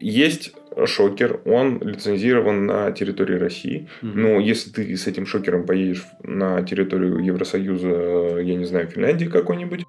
Есть 0.00 0.54
шокер, 0.86 1.40
он 1.44 1.78
лицензирован 1.80 2.64
на 2.64 2.90
территории 2.90 3.36
России. 3.36 3.88
Мгм. 4.00 4.22
Но 4.22 4.40
если 4.40 4.70
ты 4.70 4.96
с 4.96 5.06
этим 5.06 5.26
шокером 5.26 5.66
поедешь 5.66 6.06
на 6.22 6.62
территорию 6.62 7.18
Евросоюза, 7.18 8.38
я 8.40 8.54
не 8.54 8.64
знаю, 8.64 8.88
Финляндии 8.88 9.26
какой-нибудь, 9.26 9.84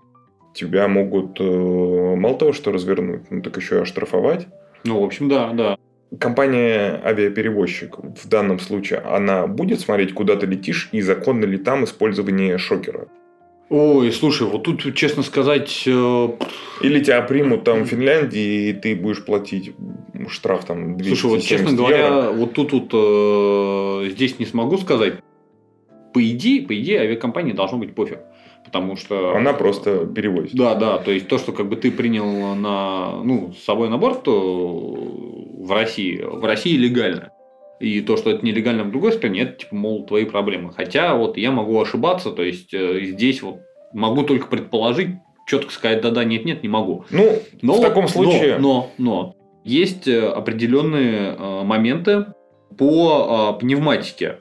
тебя 0.54 0.90
могут 0.90 1.40
э, 1.40 1.44
мало 1.44 2.38
того, 2.38 2.52
что 2.52 2.74
развернуть, 2.74 3.32
ну 3.32 3.42
так 3.42 3.56
еще 3.56 3.78
и 3.78 3.82
оштрафовать. 3.82 4.48
Ну, 4.84 5.00
в 5.00 5.04
общем, 5.04 5.30
да, 5.30 5.52
да. 5.54 5.78
Компания 6.20 7.02
авиаперевозчик 7.06 7.98
в 8.00 8.28
данном 8.28 8.60
случае, 8.60 9.00
она 9.00 9.48
будет 9.48 9.80
смотреть, 9.80 10.14
куда 10.14 10.36
ты 10.36 10.46
летишь 10.46 10.90
и 10.92 11.02
законно 11.02 11.46
ли 11.46 11.58
там 11.58 11.86
использование 11.86 12.58
шокера? 12.58 13.08
Ой, 13.70 14.12
слушай, 14.12 14.46
вот 14.46 14.64
тут, 14.64 14.94
честно 14.96 15.24
сказать, 15.24 15.84
э, 15.88 16.30
Или 16.82 17.02
тебя 17.02 17.22
примут 17.22 17.64
там 17.64 17.84
в 17.84 17.86
Финляндии, 17.86 18.70
и 18.70 18.74
ты 18.74 18.98
будешь 18.98 19.24
платить 19.24 19.74
штраф 20.28 20.66
там 20.66 20.98
270 20.98 21.18
слушай, 21.18 21.36
вот 21.36 21.44
честно 21.46 21.70
евро? 21.70 21.78
говоря, 21.78 22.32
вот 22.32 22.54
тут 22.54 22.74
вот 22.74 22.90
э, 22.92 24.10
здесь 24.10 24.40
не 24.40 24.46
смогу 24.46 24.78
сказать. 24.78 25.14
По 26.14 26.22
идее, 26.22 26.68
по 26.68 26.78
идее, 26.78 27.00
авиакомпании 27.00 27.54
должно 27.54 27.78
быть 27.78 27.96
пофиг. 27.96 28.20
Потому 28.66 28.98
что... 28.98 29.38
Она 29.38 29.54
просто 29.54 30.06
перевозит. 30.06 30.54
Да, 30.54 30.76
да, 30.76 30.98
то 30.98 31.10
есть 31.10 31.30
то, 31.30 31.38
что 31.38 31.54
как 31.54 31.70
бы 31.70 31.78
ты 31.78 31.92
принял 31.92 32.56
на, 32.56 33.24
ну, 33.24 33.54
с 33.54 33.64
собой 33.64 33.88
на 33.88 33.98
борт, 33.98 34.24
то 34.24 35.48
в 35.62 35.72
России, 35.72 36.22
в 36.22 36.44
России 36.44 36.76
легально. 36.76 37.32
И 37.80 38.02
то, 38.02 38.16
что 38.18 38.30
это 38.30 38.46
нелегально 38.46 38.84
в 38.84 38.92
другой 38.92 39.12
стране, 39.14 39.42
это, 39.42 39.54
типа, 39.54 39.76
мол, 39.76 40.06
твои 40.06 40.26
проблемы. 40.26 40.72
Хотя 40.72 41.16
вот 41.16 41.38
я 41.38 41.52
могу 41.52 41.80
ошибаться, 41.80 42.32
то 42.32 42.44
есть 42.44 42.74
э, 42.74 43.02
здесь 43.06 43.42
вот 43.42 43.62
могу 43.94 44.24
только 44.24 44.48
предположить, 44.48 45.10
четко 45.48 45.72
сказать 45.72 46.02
да-да, 46.02 46.24
нет-нет, 46.24 46.64
не 46.64 46.70
могу. 46.70 47.06
Ну, 47.10 47.40
Но, 47.62 47.74
в 47.74 47.82
таком 47.82 48.08
случае... 48.08 48.58
Но, 48.58 48.92
но, 48.98 49.34
но 49.34 49.36
есть 49.64 50.08
э, 50.08 50.28
определенные 50.28 51.36
э, 51.38 51.64
моменты 51.64 52.28
по 52.78 53.56
э, 53.56 53.60
пневматике. 53.60 54.40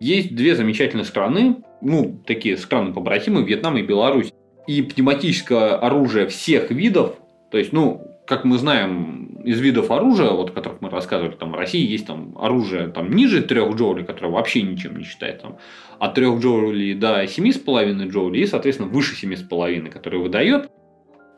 Есть 0.00 0.34
две 0.34 0.56
замечательные 0.56 1.04
страны, 1.04 1.56
ну, 1.82 2.20
такие 2.26 2.56
страны 2.56 2.92
побратимы, 2.92 3.42
Вьетнам 3.42 3.76
и 3.76 3.82
Беларусь. 3.82 4.32
И 4.66 4.82
пневматическое 4.82 5.76
оружие 5.76 6.26
всех 6.28 6.70
видов, 6.70 7.16
то 7.50 7.58
есть, 7.58 7.72
ну, 7.72 8.02
как 8.26 8.44
мы 8.44 8.58
знаем, 8.58 9.19
из 9.44 9.60
видов 9.60 9.90
оружия, 9.90 10.30
вот, 10.30 10.50
о 10.50 10.52
которых 10.52 10.80
мы 10.80 10.90
рассказывали, 10.90 11.34
там 11.34 11.52
в 11.52 11.54
России 11.54 11.84
есть 11.84 12.06
там 12.06 12.36
оружие 12.38 12.88
там, 12.88 13.10
ниже 13.10 13.42
3 13.42 13.60
джоулей, 13.74 14.04
которое 14.04 14.28
вообще 14.28 14.62
ничем 14.62 14.96
не 14.96 15.04
считает, 15.04 15.42
там, 15.42 15.58
от 15.98 16.14
3 16.14 16.38
джоулей 16.38 16.94
до 16.94 17.24
7,5 17.24 18.08
джоулей, 18.08 18.42
и, 18.42 18.46
соответственно, 18.46 18.88
выше 18.88 19.14
7,5, 19.14 19.88
которое 19.90 20.18
выдает 20.18 20.70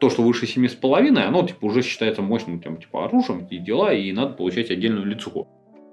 то, 0.00 0.10
что 0.10 0.22
выше 0.22 0.46
7,5, 0.46 1.16
оно 1.18 1.46
типа 1.46 1.64
уже 1.64 1.82
считается 1.82 2.22
мощным 2.22 2.60
там, 2.60 2.76
типа, 2.78 3.04
оружием 3.04 3.46
и 3.50 3.58
дела, 3.58 3.92
и 3.92 4.12
надо 4.12 4.34
получать 4.34 4.70
отдельную 4.70 5.06
лицуху. 5.06 5.48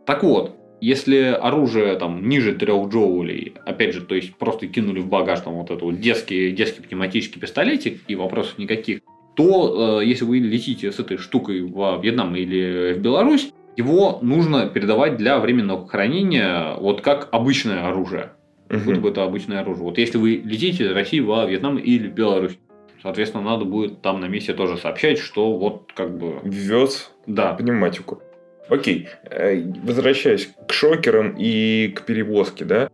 Так 0.06 0.24
вот, 0.24 0.56
если 0.82 1.38
оружие 1.40 1.96
там 1.96 2.28
ниже 2.28 2.56
3 2.56 2.68
джоулей, 2.88 3.54
опять 3.66 3.94
же, 3.94 4.02
то 4.02 4.16
есть 4.16 4.36
просто 4.36 4.68
кинули 4.68 5.00
в 5.00 5.08
багаж 5.08 5.42
там 5.42 5.54
вот 5.54 5.70
этот 5.70 5.84
вот 5.84 6.00
детский, 6.00 6.52
детский 6.52 6.82
пневматический 6.82 7.40
пистолетик 7.40 8.02
и 8.08 8.16
вопросов 8.16 8.58
никаких, 8.58 9.02
то 9.40 10.02
э, 10.02 10.06
если 10.06 10.26
вы 10.26 10.40
летите 10.40 10.92
с 10.92 11.00
этой 11.00 11.16
штукой 11.16 11.62
в 11.62 12.02
Вьетнам 12.04 12.36
или 12.36 12.92
в 12.92 13.00
Беларусь, 13.00 13.54
его 13.78 14.20
нужно 14.22 14.68
передавать 14.68 15.16
для 15.16 15.40
временного 15.40 15.88
хранения 15.88 16.76
вот 16.76 17.00
как 17.00 17.30
обычное 17.32 17.88
оружие. 17.88 18.32
Мгм. 18.68 18.84
Будто 18.84 19.00
бы 19.00 19.10
это 19.12 19.24
обычное 19.24 19.62
оружие. 19.62 19.86
Вот 19.86 19.98
если 19.98 20.18
вы 20.18 20.42
летите 20.44 20.84
из 20.84 20.92
России 20.92 21.22
во 21.22 21.46
Вьетнам 21.46 21.78
или 21.78 22.10
в 22.10 22.14
Беларусь, 22.14 22.60
соответственно, 23.02 23.46
надо 23.46 23.64
будет 23.64 24.02
там 24.02 24.20
на 24.20 24.26
месте 24.26 24.54
тоже 24.54 24.76
сообщать, 24.76 25.20
что 25.20 25.58
вот 25.58 25.94
как 25.96 26.18
бы... 26.18 26.42
Ввез 26.44 27.10
Да, 27.26 27.54
пневматику. 27.54 28.22
Окей, 28.68 29.08
э, 29.24 29.64
возвращаясь 29.86 30.50
к 30.68 30.74
шокерам 30.74 31.36
и 31.38 31.94
к 31.96 32.02
перевозке, 32.02 32.66
да, 32.66 32.90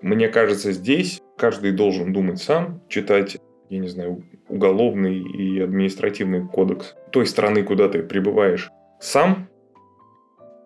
мне 0.00 0.28
кажется, 0.28 0.70
здесь 0.70 1.20
каждый 1.36 1.72
должен 1.72 2.12
думать 2.12 2.40
сам, 2.40 2.80
читать, 2.88 3.38
я 3.72 3.78
не 3.78 3.88
знаю, 3.88 4.22
уголовный 4.48 5.18
и 5.18 5.58
административный 5.58 6.46
кодекс 6.46 6.94
той 7.10 7.26
страны, 7.26 7.62
куда 7.62 7.88
ты 7.88 8.02
прибываешь 8.02 8.70
сам. 9.00 9.48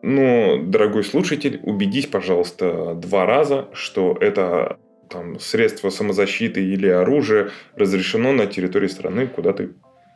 Но, 0.02 0.58
дорогой 0.62 1.04
слушатель, 1.04 1.60
убедись, 1.62 2.06
пожалуйста, 2.06 2.94
два 2.94 3.24
раза, 3.24 3.68
что 3.72 4.16
это 4.20 4.78
там, 5.08 5.38
средство 5.38 5.90
самозащиты 5.90 6.64
или 6.64 6.88
оружие 6.88 7.50
разрешено 7.76 8.32
на 8.32 8.46
территории 8.46 8.88
страны, 8.88 9.26
куда 9.28 9.52
ты 9.52 9.70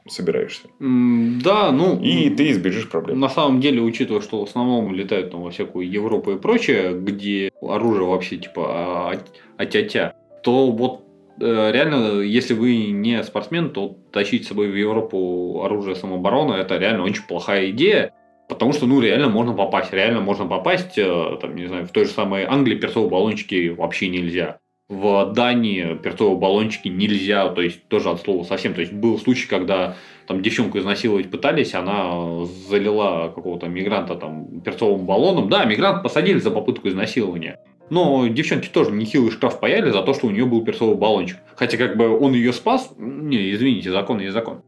собираешься. 0.08 0.68
Да, 0.80 1.70
ну... 1.70 2.00
И 2.00 2.28
ты 2.30 2.50
избежишь 2.50 2.88
проблем. 2.88 3.20
На 3.20 3.28
самом 3.28 3.60
деле, 3.60 3.82
учитывая, 3.82 4.20
что 4.20 4.44
в 4.44 4.48
основном 4.48 4.92
летают 4.92 5.30
там 5.30 5.42
во 5.42 5.50
всякую 5.50 5.88
Европу 5.88 6.32
и 6.32 6.38
прочее, 6.38 6.94
где 6.94 7.52
оружие 7.62 8.06
вообще 8.06 8.36
типа 8.36 8.66
а- 8.66 9.12
а- 9.12 9.62
атя-тя, 9.62 10.14
то 10.42 10.72
вот 10.72 11.04
реально, 11.40 12.20
если 12.20 12.54
вы 12.54 12.90
не 12.92 13.22
спортсмен, 13.24 13.70
то 13.70 13.96
тащить 14.12 14.44
с 14.44 14.48
собой 14.48 14.68
в 14.68 14.76
Европу 14.76 15.62
оружие 15.64 15.96
самообороны 15.96 16.54
это 16.54 16.76
реально 16.76 17.04
очень 17.04 17.24
плохая 17.24 17.70
идея. 17.70 18.12
Потому 18.50 18.72
что, 18.72 18.86
ну, 18.86 19.00
реально 19.00 19.28
можно 19.28 19.52
попасть. 19.52 19.92
Реально 19.92 20.20
можно 20.20 20.44
попасть, 20.44 20.98
э, 20.98 21.38
там, 21.40 21.54
не 21.54 21.66
знаю, 21.68 21.86
в 21.86 21.92
той 21.92 22.04
же 22.04 22.10
самой 22.10 22.44
Англии 22.44 22.74
перцовые 22.74 23.08
баллончики 23.08 23.68
вообще 23.68 24.08
нельзя. 24.08 24.58
В 24.88 25.32
Дании 25.32 25.94
перцовые 25.94 26.36
баллончики 26.36 26.88
нельзя, 26.88 27.48
то 27.50 27.62
есть 27.62 27.86
тоже 27.86 28.10
от 28.10 28.20
слова 28.22 28.42
совсем. 28.42 28.74
То 28.74 28.80
есть 28.80 28.92
был 28.92 29.20
случай, 29.20 29.46
когда 29.46 29.94
там 30.26 30.42
девчонку 30.42 30.78
изнасиловать 30.78 31.30
пытались, 31.30 31.74
она 31.74 32.44
залила 32.68 33.32
какого-то 33.32 33.68
мигранта 33.68 34.16
там 34.16 34.60
перцовым 34.62 35.06
баллоном. 35.06 35.48
Да, 35.48 35.64
мигрант 35.64 36.02
посадили 36.02 36.40
за 36.40 36.50
попытку 36.50 36.88
изнасилования. 36.88 37.60
Но 37.90 38.26
девчонке 38.28 38.70
тоже 38.72 38.92
нехилый 38.92 39.30
штраф 39.30 39.60
паяли 39.60 39.90
за 39.90 40.02
то, 40.02 40.14
что 40.14 40.28
у 40.28 40.30
нее 40.30 40.46
был 40.46 40.64
перцовый 40.64 40.96
баллончик. 40.96 41.38
Хотя 41.56 41.76
как 41.76 41.96
бы 41.96 42.08
он 42.08 42.32
ее 42.32 42.52
спас, 42.52 42.90
не, 42.96 43.52
извините, 43.52 43.90
закон 43.90 44.20
есть 44.20 44.32
закон. 44.32 44.62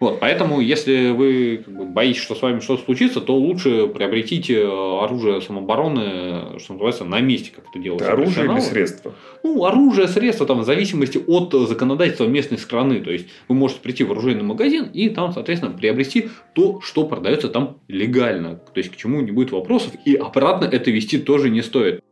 Вот, 0.00 0.20
поэтому, 0.20 0.60
если 0.60 1.10
вы 1.10 1.62
как 1.64 1.76
бы, 1.76 1.84
боитесь, 1.84 2.22
что 2.22 2.36
с 2.36 2.42
вами 2.42 2.60
что-то 2.60 2.84
случится, 2.84 3.20
то 3.20 3.34
лучше 3.34 3.88
приобретите 3.88 4.60
э, 4.60 5.02
оружие 5.02 5.40
самообороны, 5.40 6.60
что 6.60 6.74
называется, 6.74 7.04
на 7.04 7.20
месте, 7.20 7.50
как 7.52 7.64
это 7.68 7.80
делается. 7.80 8.12
Оружие 8.12 8.46
или 8.46 8.60
средства? 8.60 9.12
Ну, 9.42 9.64
оружие, 9.64 10.06
средства, 10.06 10.46
там, 10.46 10.60
в 10.60 10.64
зависимости 10.64 11.18
от 11.26 11.52
э, 11.52 11.66
законодательства 11.66 12.26
местной 12.26 12.58
страны. 12.58 13.00
То 13.00 13.10
есть, 13.10 13.26
вы 13.48 13.56
можете 13.56 13.80
прийти 13.80 14.04
в 14.04 14.12
оружейный 14.12 14.44
магазин 14.44 14.84
и 14.84 15.08
там, 15.08 15.32
соответственно, 15.32 15.76
приобрести 15.76 16.28
то, 16.54 16.80
что 16.80 17.04
продается 17.04 17.48
там 17.48 17.78
легально. 17.88 18.54
То 18.54 18.78
есть, 18.78 18.90
к 18.90 18.96
чему 18.96 19.20
не 19.20 19.32
будет 19.32 19.50
вопросов. 19.50 19.92
И 20.04 20.14
обратно 20.14 20.66
это 20.66 20.92
вести 20.92 21.18
тоже 21.18 21.50
не 21.50 21.62
стоит. 21.62 22.04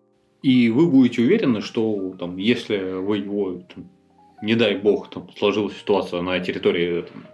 И 0.42 0.70
вы 0.70 0.86
будете 0.86 1.22
уверены, 1.22 1.60
что 1.60 2.14
там, 2.18 2.36
если 2.36 2.76
вы 2.76 3.18
его, 3.18 3.62
там, 3.74 3.88
не 4.42 4.54
дай 4.54 4.76
бог, 4.76 5.10
там, 5.10 5.28
сложилась 5.36 5.76
ситуация 5.76 6.20
на 6.22 6.38
территории 6.40 7.02
там, 7.02 7.24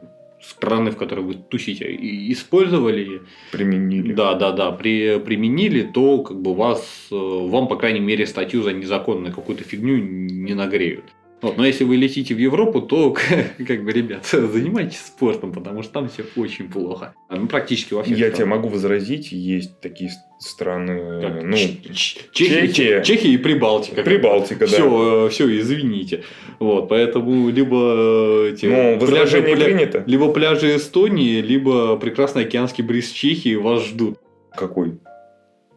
страны, 0.42 0.90
в 0.90 0.96
которой 0.96 1.20
вы 1.20 1.34
тусите, 1.34 1.92
и 1.92 2.32
использовали 2.32 3.22
Применили. 3.50 4.12
да, 4.12 4.34
да, 4.34 4.52
да. 4.52 4.72
При, 4.72 5.18
применили, 5.18 5.82
то 5.82 6.22
как 6.22 6.40
бы 6.40 6.54
вас, 6.54 7.08
э, 7.10 7.14
вам, 7.14 7.68
по 7.68 7.76
крайней 7.76 8.00
мере, 8.00 8.26
статью 8.26 8.62
за 8.62 8.72
незаконную 8.72 9.34
какую-то 9.34 9.64
фигню 9.64 9.96
не 9.98 10.54
нагреют. 10.54 11.04
Вот, 11.42 11.56
но 11.58 11.66
если 11.66 11.82
вы 11.84 11.96
летите 11.96 12.34
в 12.34 12.38
Европу, 12.38 12.80
то, 12.80 13.12
как 13.66 13.84
бы, 13.84 13.92
ребят, 13.92 14.24
занимайтесь 14.24 14.98
спортом, 15.00 15.52
потому 15.52 15.82
что 15.82 15.92
там 15.92 16.08
все 16.08 16.24
очень 16.36 16.70
плохо. 16.70 17.14
Ну, 17.28 17.46
практически 17.48 17.94
во 17.94 18.04
всех 18.04 18.16
Я 18.16 18.26
странах. 18.30 18.36
тебе 18.36 18.46
могу 18.46 18.68
возразить, 18.68 19.32
есть 19.32 19.80
такие 19.80 20.10
страны, 20.38 21.20
Так, 21.20 21.42
ну, 21.42 21.56
Чехия, 21.56 22.22
Чехия. 22.32 23.02
Чехия 23.02 23.28
и 23.30 23.36
Прибалтика. 23.36 24.02
Прибалтика, 24.02 24.60
да. 24.60 24.66
Все, 24.66 25.28
все, 25.30 25.58
извините. 25.58 26.22
Вот, 26.60 26.88
поэтому 26.88 27.48
либо 27.50 28.46
э, 28.46 28.52
эти 28.54 28.66
Но 28.66 28.98
возражение 28.98 29.54
пля- 29.56 29.64
принято. 29.64 30.04
либо 30.06 30.32
пляжи 30.32 30.76
Эстонии, 30.76 31.40
либо 31.40 31.96
прекрасный 31.96 32.42
океанский 32.44 32.84
бриз 32.84 33.10
Чехии 33.10 33.56
вас 33.56 33.84
ждут. 33.86 34.18
Какой? 34.56 34.98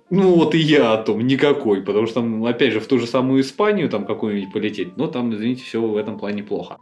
Ну 0.10 0.36
вот 0.36 0.54
и 0.54 0.60
я 0.60 0.94
о 0.94 0.98
том, 0.98 1.26
никакой, 1.26 1.82
потому 1.82 2.06
что 2.06 2.16
там, 2.16 2.46
опять 2.46 2.74
же, 2.74 2.80
в 2.80 2.88
ту 2.88 3.00
же 3.00 3.08
самую 3.08 3.42
Испанию 3.42 3.90
там 3.90 4.06
какую-нибудь 4.06 4.54
полететь, 4.54 4.98
но 4.98 5.08
там, 5.08 5.34
извините, 5.34 5.64
все 5.64 5.82
в 5.82 5.98
этом 5.98 6.20
плане 6.20 6.44
плохо. 6.44 6.78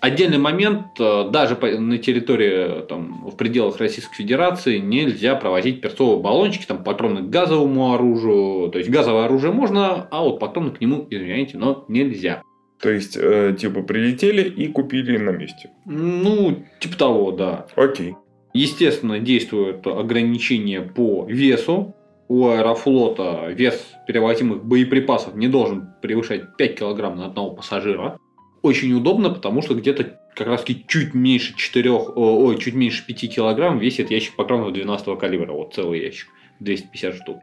Отдельный 0.00 0.38
момент, 0.38 1.00
э, 1.00 1.28
даже 1.30 1.56
на 1.56 1.98
территории, 1.98 2.86
там, 2.86 3.28
в 3.28 3.36
пределах 3.36 3.78
Российской 3.78 4.14
Федерации 4.14 4.78
нельзя 4.78 5.34
провозить 5.34 5.80
перцовые 5.80 6.20
баллончики, 6.20 6.66
там, 6.66 6.84
патроны 6.84 7.22
к 7.22 7.30
газовому 7.30 7.94
оружию, 7.94 8.70
то 8.70 8.78
есть 8.78 8.90
газовое 8.90 9.24
оружие 9.24 9.52
можно, 9.52 10.06
а 10.10 10.22
вот 10.22 10.38
патроны 10.38 10.70
к 10.70 10.80
нему, 10.80 11.06
извините, 11.10 11.58
но 11.58 11.84
нельзя. 11.88 12.42
То 12.80 12.90
есть, 12.90 13.16
э, 13.20 13.56
типа, 13.58 13.82
прилетели 13.82 14.48
и 14.48 14.68
купили 14.68 15.18
на 15.18 15.30
месте. 15.30 15.70
Ну, 15.84 16.62
типа 16.78 16.96
того, 16.96 17.32
да. 17.32 17.66
Окей. 17.74 18.14
Естественно, 18.54 19.18
действуют 19.18 19.84
ограничения 19.86 20.80
по 20.80 21.26
весу. 21.28 21.96
У 22.28 22.48
аэрофлота 22.48 23.48
вес 23.48 23.94
перевозимых 24.06 24.64
боеприпасов 24.64 25.34
не 25.34 25.48
должен 25.48 25.88
превышать 26.02 26.56
5 26.56 26.78
килограмм 26.78 27.16
на 27.16 27.26
одного 27.26 27.52
пассажира. 27.56 28.18
Очень 28.62 28.92
удобно, 28.92 29.30
потому 29.30 29.62
что 29.62 29.74
где-то 29.74 30.18
как 30.34 30.46
раз 30.46 30.64
чуть 30.64 31.14
меньше 31.14 31.56
4, 31.56 31.90
ой, 31.90 32.58
чуть 32.58 32.74
меньше 32.74 33.06
5 33.06 33.34
килограмм 33.34 33.78
весит 33.78 34.10
ящик 34.10 34.36
патронов 34.36 34.72
12 34.72 35.18
калибра. 35.18 35.52
Вот 35.52 35.74
целый 35.74 36.00
ящик. 36.00 36.28
250 36.60 37.14
штук. 37.14 37.40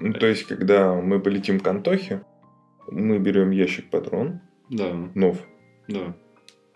Ну, 0.00 0.12
то 0.12 0.26
есть, 0.26 0.44
когда 0.44 0.92
мы 0.94 1.20
полетим 1.20 1.60
к 1.60 1.66
Антохе, 1.68 2.22
мы 2.88 3.18
берем 3.18 3.50
ящик 3.50 3.90
патрон, 3.90 4.40
Да, 4.68 4.92
нов, 5.14 5.38
да, 5.86 6.14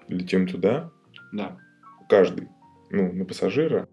летим 0.07 0.47
туда, 0.47 0.91
да. 1.33 1.57
каждый, 2.09 2.49
ну, 2.91 3.13
на 3.13 3.25
пассажира, 3.25 3.89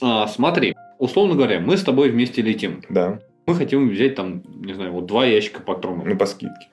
А, 0.00 0.26
смотри, 0.28 0.74
условно 0.98 1.34
говоря, 1.34 1.60
мы 1.60 1.76
с 1.76 1.82
тобой 1.82 2.10
вместе 2.10 2.42
летим. 2.42 2.82
да, 2.88 3.20
Мы 3.46 3.54
хотим 3.54 3.88
взять 3.88 4.14
там, 4.14 4.42
не 4.62 4.74
знаю, 4.74 4.92
вот 4.92 5.06
два 5.06 5.24
ящика 5.26 5.60
патронов. 5.62 6.06
ну, 6.06 6.16
по 6.16 6.26
скидке. 6.26 6.68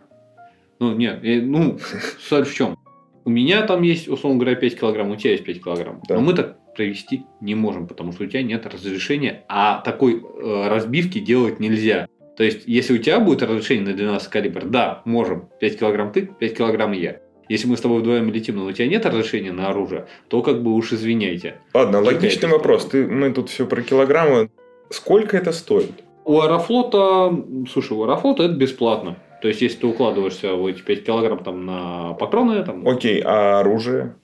Ну, 0.79 0.95
нет, 0.95 1.19
э, 1.23 1.41
ну, 1.41 1.77
суть 2.19 2.47
в 2.47 2.53
чем? 2.53 2.77
У 3.25 3.29
меня 3.29 3.61
там 3.61 3.83
есть, 3.83 4.09
условно 4.09 4.39
говоря, 4.39 4.55
5 4.57 4.79
килограмм, 4.79 5.11
у 5.11 5.15
тебя 5.15 5.31
есть 5.31 5.45
5 5.45 5.63
килограмм. 5.63 6.01
Да. 6.07 6.15
Но 6.15 6.21
мы 6.21 6.33
так 6.33 6.57
провести 6.75 7.25
не 7.39 7.55
можем, 7.55 7.87
потому 7.87 8.11
что 8.11 8.23
у 8.23 8.27
тебя 8.27 8.43
нет 8.43 8.65
разрешения, 8.65 9.45
а 9.47 9.79
такой 9.81 10.21
э, 10.21 10.67
разбивки 10.67 11.19
делать 11.19 11.59
нельзя. 11.59 12.07
То 12.35 12.43
есть, 12.43 12.63
если 12.65 12.95
у 12.95 12.97
тебя 12.97 13.19
будет 13.19 13.43
разрешение 13.43 13.85
на 13.85 13.93
12 13.93 14.27
калибр, 14.29 14.65
да, 14.65 15.01
можем. 15.05 15.49
5 15.59 15.79
килограмм 15.79 16.11
ты, 16.11 16.23
5 16.25 16.57
килограмм 16.57 16.91
я. 16.91 17.19
Если 17.49 17.67
мы 17.67 17.77
с 17.77 17.81
тобой 17.81 17.99
вдвоем 17.99 18.31
летим, 18.31 18.55
но 18.57 18.65
у 18.65 18.71
тебя 18.71 18.87
нет 18.87 19.05
разрешения 19.05 19.51
на 19.51 19.69
оружие, 19.69 20.05
то 20.29 20.41
как 20.41 20.63
бы 20.63 20.73
уж 20.73 20.93
извиняйте. 20.93 21.55
Ладно, 21.73 21.99
Какая 21.99 22.15
логичный 22.15 22.49
вопрос. 22.49 22.85
Ты, 22.85 23.05
мы 23.05 23.31
тут 23.31 23.49
все 23.49 23.65
про 23.65 23.81
килограммы. 23.81 24.49
Сколько 24.89 25.37
это 25.37 25.51
стоит? 25.51 25.91
У 26.25 26.39
Аэрофлота, 26.39 27.35
слушай, 27.71 27.93
у 27.97 28.03
Аэрофлота 28.03 28.43
это 28.43 28.53
бесплатно. 28.53 29.17
То 29.41 29.49
есть, 29.49 29.61
если 29.61 29.79
ты 29.79 29.87
укладываешься 29.87 30.53
в 30.53 30.65
эти 30.65 30.81
5 30.81 31.03
килограмм 31.05 31.43
там, 31.43 31.65
на 31.65 32.13
патроны, 32.13 32.63
там, 32.63 32.87
Окей, 32.87 33.21
а 33.25 33.59
оружие? 33.59 34.15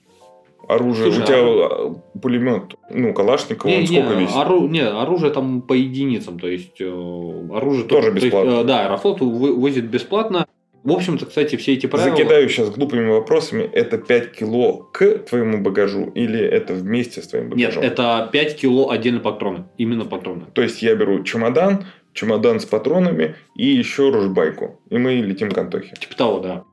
Оружие, 0.70 1.12
Слушай, 1.12 1.24
у 1.24 1.26
тебя 1.26 1.38
а, 1.40 1.96
пулемет, 2.22 2.76
ну, 2.92 3.12
Калашников, 3.14 3.66
он 3.66 3.80
Не, 3.80 3.88
сколько 3.88 4.14
не, 4.14 4.22
весит? 4.22 4.36
ору- 4.36 4.68
не, 4.70 4.82
оружие 4.82 5.32
там 5.32 5.64
по 5.64 5.74
единицам, 5.74 6.40
то 6.40 6.48
есть 6.48 6.80
э, 6.80 6.86
оружие 6.86 7.86
Тоже 7.88 8.10
то 8.10 8.14
есть, 8.14 8.26
бесплатно. 8.28 8.50
э, 8.52 8.64
да, 8.66 8.86
Аэрофлот 8.86 9.20
возит 9.20 9.86
бесплатно. 9.86 10.46
В 10.84 10.92
общем-то, 10.92 11.26
кстати, 11.26 11.56
все 11.58 11.74
эти 11.74 11.88
правила. 11.88 12.16
Закидаю 12.16 12.48
сейчас 12.50 12.70
глупыми 12.70 13.10
вопросами. 13.10 13.64
Это 13.64 13.98
5 13.98 14.32
кило 14.32 14.90
к 14.94 15.20
твоему 15.30 15.62
багажу 15.62 16.12
или 16.16 16.40
это 16.40 16.74
вместе 16.74 17.22
с 17.22 17.28
твоим 17.28 17.50
Нет, 17.52 17.70
багажом? 17.70 17.84
это 17.84 18.30
5 18.32 18.56
кило 18.56 18.90
отдельно 18.90 19.20
патроны. 19.20 19.66
Именно 19.78 20.06
патроны. 20.06 20.46
То 20.54 20.62
есть 20.62 20.82
я 20.82 20.96
беру 20.96 21.24
чемодан, 21.24 21.86
чемодан 22.14 22.60
с 22.60 22.66
патронами 22.66 23.36
и 23.56 23.66
еще 23.66 24.10
ружбайку. 24.10 24.80
И 24.90 24.98
мы 24.98 25.16
летим 25.16 25.52
к 25.52 25.58
Антохе. 25.58 25.94
Типа 26.00 26.16
того, 26.16 26.40
да. 26.40 26.64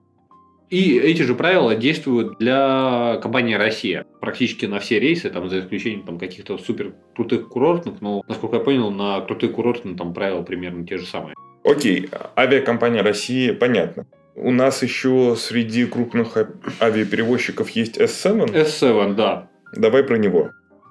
И 0.68 0.98
эти 0.98 1.22
же 1.22 1.36
правила 1.36 1.76
действуют 1.76 2.38
для 2.38 3.18
компании 3.22 3.54
«Россия». 3.54 4.04
Практически 4.20 4.66
на 4.66 4.80
все 4.80 4.98
рейсы, 4.98 5.30
там, 5.30 5.48
за 5.48 5.60
исключением 5.60 6.02
там, 6.02 6.18
каких-то 6.18 6.58
супер 6.58 6.94
крутых 7.14 7.48
курортных, 7.48 8.00
но, 8.00 8.22
насколько 8.26 8.56
я 8.56 8.62
понял, 8.62 8.90
на 8.90 9.20
крутые 9.20 9.50
курорты 9.50 9.88
ну, 9.88 9.96
там 9.96 10.12
правила 10.12 10.42
примерно 10.42 10.84
те 10.84 10.98
же 10.98 11.06
самые. 11.06 11.34
Окей, 11.66 12.08
авиакомпания 12.36 13.02
России, 13.02 13.50
понятно. 13.50 14.06
У 14.36 14.52
нас 14.52 14.82
еще 14.82 15.34
среди 15.36 15.86
крупных 15.86 16.36
а- 16.36 16.48
авиаперевозчиков 16.80 17.70
есть 17.70 17.98
S7. 17.98 18.52
S7, 18.52 19.14
да. 19.14 19.48
Давай 19.74 20.04
про 20.04 20.16
него. 20.16 20.50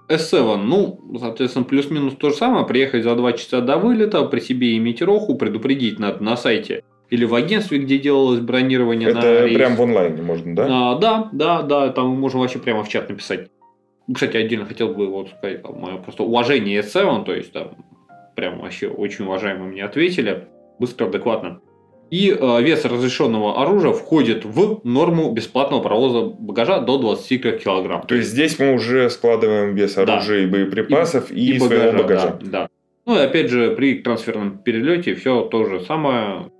S7, 0.10 0.58
ну, 0.58 1.00
соответственно, 1.20 1.66
плюс-минус 1.66 2.16
то 2.16 2.30
же 2.30 2.36
самое. 2.36 2.66
Приехать 2.66 3.04
за 3.04 3.16
2 3.16 3.34
часа 3.34 3.62
до 3.62 3.78
вылета, 3.78 4.24
при 4.26 4.40
себе 4.40 4.76
иметь 4.78 5.02
роху, 5.02 5.36
предупредить 5.36 5.98
надо 6.00 6.24
на 6.24 6.36
сайте 6.36 6.84
или 7.10 7.24
в 7.24 7.36
агентстве, 7.36 7.80
где 7.80 7.98
делалось 7.98 8.40
бронирование 8.40 9.14
на 9.14 9.20
Это 9.20 9.46
рейс. 9.46 9.56
прям 9.56 9.76
в 9.76 9.82
онлайне 9.82 10.22
можно, 10.22 10.56
да? 10.56 10.68
А, 10.70 10.96
да, 11.00 11.30
да, 11.32 11.62
да, 11.62 11.90
там 11.90 12.10
мы 12.10 12.16
можем 12.16 12.42
вообще 12.42 12.60
прямо 12.60 12.84
в 12.84 12.90
чат 12.90 13.10
написать. 13.10 13.48
Кстати, 14.12 14.38
отдельно 14.38 14.66
хотел 14.66 14.90
бы 14.90 15.08
вот 15.08 15.30
сказать, 15.30 15.64
там, 15.64 15.80
мое 15.80 15.98
просто 15.98 16.24
уважение 16.24 16.82
S7, 16.82 17.24
то 17.26 17.34
есть 17.34 17.52
там 17.52 17.78
прям 18.36 18.60
вообще 18.60 18.88
очень 18.88 19.26
уважаемо 19.26 19.66
мне 19.66 19.84
ответили, 19.84 20.48
быстро, 20.80 21.08
адекватно. 21.08 21.60
И 22.12 22.30
э, 22.30 22.62
вес 22.62 22.86
разрешенного 22.86 23.62
оружия 23.62 23.92
входит 23.92 24.46
в 24.46 24.82
норму 24.84 25.32
бесплатного 25.32 25.82
провоза 25.82 26.22
багажа 26.40 26.80
до 26.80 26.98
23 27.00 27.58
килограмм. 27.60 28.04
То 28.08 28.16
есть 28.16 28.30
здесь 28.30 28.60
мы 28.60 28.74
уже 28.74 29.10
складываем 29.10 29.74
вес 29.76 29.96
Да. 29.96 30.04
оружия 30.04 30.44
и 30.44 30.46
боеприпасов 30.46 31.32
и, 31.32 31.56
И 31.56 31.60
своего 31.60 31.92
багажа, 31.92 32.04
багажа. 32.04 32.38
Да, 32.42 32.50
да. 32.52 32.70
Ну 33.08 33.16
и 33.16 33.20
опять 33.20 33.50
же, 33.50 33.76
при 33.76 33.96
трансферном 33.96 34.60
перелете 34.60 35.16
все 35.16 35.42
то 35.42 35.66
же 35.66 35.80
самое. 35.82 36.52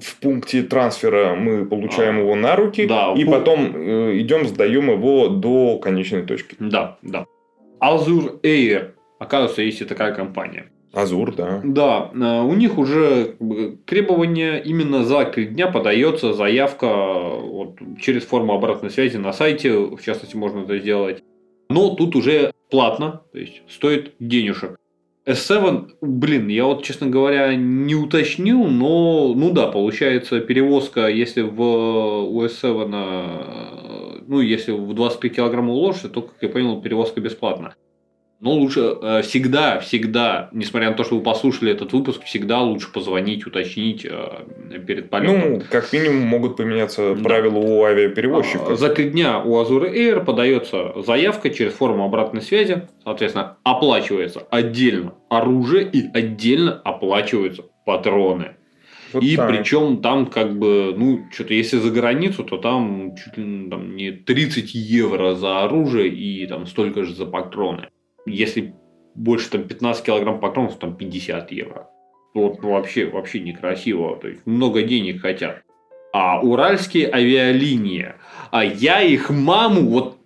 В 0.00 0.20
пункте 0.20 0.62
трансфера 0.62 1.34
мы 1.34 1.66
получаем 1.66 2.18
его 2.20 2.34
на 2.34 2.56
руки, 2.56 2.86
Да, 2.86 3.12
и 3.16 3.24
пу- 3.24 3.30
потом 3.30 3.76
э, 3.76 4.18
идем, 4.20 4.46
сдаем 4.46 4.90
его 4.90 5.28
до 5.28 5.78
конечной 5.78 6.22
точки. 6.22 6.56
Да, 6.58 6.96
да. 7.02 7.26
Azure 7.80 8.40
Air, 8.42 8.92
оказывается, 9.18 9.62
есть 9.62 9.80
и 9.80 9.84
такая 9.84 10.14
компания. 10.14 10.71
Азур, 10.92 11.34
да. 11.34 11.60
Да, 11.64 12.10
э, 12.12 12.42
у 12.42 12.52
них 12.54 12.76
уже 12.76 13.36
требования 13.86 14.58
именно 14.58 15.04
за 15.04 15.24
три 15.24 15.46
дня 15.46 15.68
подается 15.68 16.34
заявка 16.34 16.86
э, 16.86 17.40
вот, 17.40 17.78
через 18.00 18.24
форму 18.24 18.52
обратной 18.52 18.90
связи 18.90 19.16
на 19.16 19.32
сайте, 19.32 19.72
в 19.72 20.00
частности, 20.02 20.36
можно 20.36 20.60
это 20.60 20.78
сделать. 20.78 21.22
Но 21.70 21.94
тут 21.94 22.14
уже 22.14 22.52
платно, 22.70 23.22
то 23.32 23.38
есть 23.38 23.62
стоит 23.68 24.12
денежек. 24.18 24.76
S7, 25.24 25.92
блин, 26.02 26.48
я 26.48 26.64
вот, 26.64 26.82
честно 26.82 27.06
говоря, 27.06 27.54
не 27.54 27.94
уточнил, 27.94 28.64
но, 28.64 29.32
ну 29.34 29.52
да, 29.52 29.68
получается 29.68 30.40
перевозка, 30.40 31.06
если 31.06 31.42
в 31.42 31.62
у 31.62 32.44
S7, 32.44 32.90
э, 32.92 34.22
ну, 34.26 34.40
если 34.40 34.72
в 34.72 34.92
25 34.92 35.36
килограмм 35.36 35.70
уложишься, 35.70 36.10
то, 36.10 36.22
как 36.22 36.34
я 36.42 36.48
понял, 36.48 36.82
перевозка 36.82 37.20
бесплатна. 37.20 37.74
Но 38.42 38.54
лучше 38.54 38.96
э, 39.00 39.22
всегда, 39.22 39.78
всегда, 39.78 40.48
несмотря 40.52 40.90
на 40.90 40.96
то, 40.96 41.04
что 41.04 41.14
вы 41.14 41.22
послушали 41.22 41.70
этот 41.70 41.92
выпуск, 41.92 42.24
всегда 42.24 42.60
лучше 42.60 42.92
позвонить, 42.92 43.46
уточнить 43.46 44.04
э, 44.04 44.80
перед 44.84 45.10
полетом. 45.10 45.52
Ну, 45.52 45.62
как 45.70 45.92
минимум, 45.92 46.22
могут 46.26 46.56
поменяться 46.56 47.14
Да. 47.14 47.22
правила 47.22 47.58
у 47.58 47.84
А, 47.84 47.90
авиаперевозчиков. 47.90 48.76
За 48.76 48.88
три 48.88 49.10
дня 49.10 49.40
у 49.40 49.62
Azure 49.62 49.94
Air 49.94 50.24
подается 50.24 50.92
заявка 51.06 51.50
через 51.50 51.74
форму 51.74 52.04
обратной 52.04 52.42
связи, 52.42 52.88
соответственно, 53.04 53.58
оплачивается 53.62 54.40
отдельно 54.50 55.14
оружие 55.30 55.88
и 55.88 56.10
отдельно 56.12 56.80
оплачиваются 56.84 57.62
патроны. 57.86 58.56
Вот 59.12 59.22
и 59.22 59.36
так. 59.36 59.50
причем 59.50 59.98
там 60.02 60.26
как 60.26 60.58
бы, 60.58 60.92
ну, 60.96 61.26
что-то 61.32 61.54
если 61.54 61.78
за 61.78 61.92
границу, 61.92 62.42
то 62.42 62.56
там 62.56 63.14
чуть 63.14 63.36
ли 63.36 63.44
ну, 63.44 63.70
там, 63.70 63.94
не 63.94 64.10
30 64.10 64.74
евро 64.74 65.36
за 65.36 65.62
оружие 65.62 66.08
и 66.08 66.44
там 66.48 66.66
столько 66.66 67.04
же 67.04 67.14
за 67.14 67.26
патроны. 67.26 67.86
Если 68.26 68.74
больше 69.14 69.50
там 69.50 69.64
15 69.64 70.04
килограмм 70.04 70.40
патронов, 70.40 70.74
то 70.74 70.80
там 70.80 70.96
50 70.96 71.52
евро. 71.52 71.88
Вот 72.34 72.62
ну, 72.62 72.72
вообще, 72.72 73.06
вообще 73.06 73.40
некрасиво. 73.40 74.16
То 74.16 74.28
есть 74.28 74.46
много 74.46 74.82
денег 74.82 75.20
хотят. 75.20 75.62
А 76.12 76.40
уральские 76.40 77.10
авиалинии, 77.10 78.14
а 78.50 78.64
я 78.64 79.00
их 79.00 79.30
маму 79.30 79.88
вот 79.88 80.18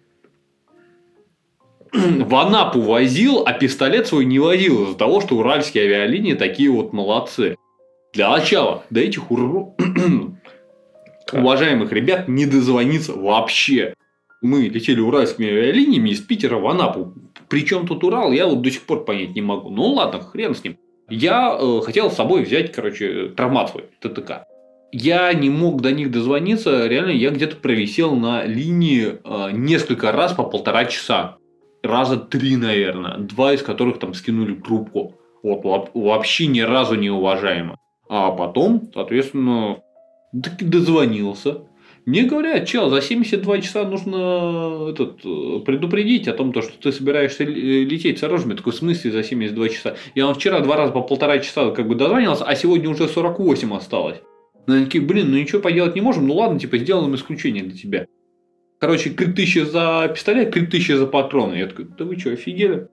в 1.92 2.34
Анапу 2.34 2.80
возил, 2.80 3.44
а 3.46 3.52
пистолет 3.52 4.06
свой 4.06 4.24
не 4.24 4.38
возил 4.38 4.84
из-за 4.84 4.96
того, 4.96 5.20
что 5.20 5.36
уральские 5.36 5.84
авиалинии 5.84 6.34
такие 6.34 6.70
вот 6.70 6.92
молодцы. 6.92 7.56
Для 8.12 8.30
начала, 8.30 8.84
до 8.90 9.00
этих 9.00 9.30
ур... 9.30 9.74
уважаемых 11.32 11.92
ребят 11.92 12.28
не 12.28 12.46
дозвониться 12.46 13.12
вообще. 13.12 13.94
Мы 14.42 14.62
летели 14.62 15.00
уральскими 15.00 15.48
авиалиниями 15.48 16.10
из 16.10 16.20
Питера 16.20 16.58
в 16.58 16.66
Анапу. 16.66 17.14
Причем 17.48 17.86
тут 17.86 18.04
Урал, 18.04 18.32
я 18.32 18.46
вот 18.46 18.62
до 18.62 18.70
сих 18.70 18.82
пор 18.82 19.04
понять 19.04 19.34
не 19.34 19.42
могу. 19.42 19.70
Ну 19.70 19.92
ладно, 19.92 20.20
хрен 20.20 20.54
с 20.54 20.64
ним. 20.64 20.78
Я 21.08 21.56
э, 21.58 21.80
хотел 21.84 22.10
с 22.10 22.16
собой 22.16 22.42
взять, 22.42 22.72
короче, 22.72 23.28
травмат 23.28 23.70
свой, 23.70 23.84
ТТК. 24.00 24.44
Я 24.92 25.32
не 25.32 25.50
мог 25.50 25.80
до 25.80 25.92
них 25.92 26.10
дозвониться, 26.10 26.86
реально 26.86 27.10
я 27.10 27.30
где-то 27.30 27.56
провисел 27.56 28.16
на 28.16 28.44
линии 28.44 29.18
э, 29.22 29.50
несколько 29.52 30.10
раз 30.12 30.32
по 30.32 30.42
полтора 30.42 30.86
часа. 30.86 31.36
Раза 31.82 32.16
три, 32.16 32.56
наверное. 32.56 33.18
Два 33.18 33.52
из 33.52 33.62
которых 33.62 33.98
там 33.98 34.14
скинули 34.14 34.54
трубку. 34.54 35.14
Вот, 35.42 35.90
вообще 35.94 36.48
ни 36.48 36.60
разу 36.60 36.96
не 36.96 37.10
уважаемо. 37.10 37.76
А 38.08 38.32
потом, 38.32 38.90
соответственно, 38.92 39.78
дозвонился. 40.32 41.62
Мне 42.06 42.22
говорят, 42.22 42.68
чел, 42.68 42.88
за 42.88 43.02
72 43.02 43.60
часа 43.62 43.84
нужно 43.84 44.90
этот, 44.90 45.24
э, 45.24 45.58
предупредить 45.66 46.28
о 46.28 46.34
том, 46.34 46.52
то, 46.52 46.62
что 46.62 46.72
ты 46.80 46.92
собираешься 46.92 47.42
лететь 47.42 48.20
с 48.20 48.22
оружием. 48.22 48.50
Я 48.50 48.56
такой, 48.56 48.72
в 48.72 48.76
смысле 48.76 49.10
за 49.10 49.24
72 49.24 49.68
часа? 49.70 49.96
Я 50.14 50.26
вам 50.26 50.36
вчера 50.36 50.60
два 50.60 50.76
раза 50.76 50.92
по 50.92 51.02
полтора 51.02 51.40
часа 51.40 51.72
как 51.72 51.88
бы 51.88 51.96
дозвонился, 51.96 52.44
а 52.44 52.54
сегодня 52.54 52.88
уже 52.88 53.08
48 53.08 53.74
осталось. 53.74 54.18
Они 54.68 54.84
такие, 54.84 55.02
блин, 55.02 55.32
ну 55.32 55.36
ничего 55.36 55.60
поделать 55.60 55.96
не 55.96 56.00
можем, 56.00 56.28
ну 56.28 56.34
ладно, 56.34 56.60
типа 56.60 56.78
сделаем 56.78 57.12
исключение 57.16 57.64
для 57.64 57.76
тебя. 57.76 58.06
Короче, 58.78 59.10
крит 59.10 59.34
тысяча 59.34 59.64
за 59.66 60.08
пистолет, 60.14 60.52
крит 60.52 60.70
тысяча 60.70 60.96
за 60.96 61.06
патроны. 61.08 61.54
Я 61.54 61.66
такой, 61.66 61.86
да 61.98 62.04
вы 62.04 62.16
что, 62.16 62.30
офигели? 62.30 62.88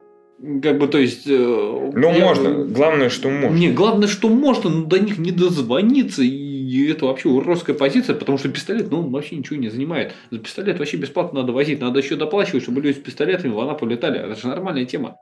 Как 0.61 0.79
бы, 0.79 0.87
то 0.87 0.97
есть... 0.97 1.27
Э, 1.27 1.91
ну, 1.93 2.13
я... 2.13 2.25
можно. 2.25 2.65
Главное, 2.65 3.09
что 3.09 3.29
можно. 3.29 3.55
Не, 3.55 3.71
главное, 3.71 4.07
что 4.07 4.27
можно, 4.29 4.69
но 4.69 4.85
до 4.85 4.99
них 4.99 5.17
не 5.19 5.31
дозвониться. 5.31 6.23
И 6.23 6.52
это 6.89 7.05
вообще 7.05 7.29
уродская 7.29 7.75
позиция, 7.75 8.15
потому 8.15 8.37
что 8.37 8.49
пистолет, 8.49 8.89
ну, 8.91 8.99
он 8.99 9.11
вообще 9.11 9.35
ничего 9.35 9.57
не 9.57 9.69
занимает. 9.69 10.13
За 10.31 10.39
пистолет 10.39 10.79
вообще 10.79 10.97
бесплатно 10.97 11.41
надо 11.41 11.53
возить. 11.53 11.81
Надо 11.81 11.99
еще 11.99 12.15
доплачивать, 12.15 12.63
чтобы 12.63 12.81
люди 12.81 12.97
с 12.97 13.01
пистолетами 13.01 13.51
в 13.51 13.59
Анапу 13.59 13.85
летали. 13.85 14.19
Это 14.19 14.39
же 14.39 14.47
нормальная 14.47 14.85
тема. 14.85 15.17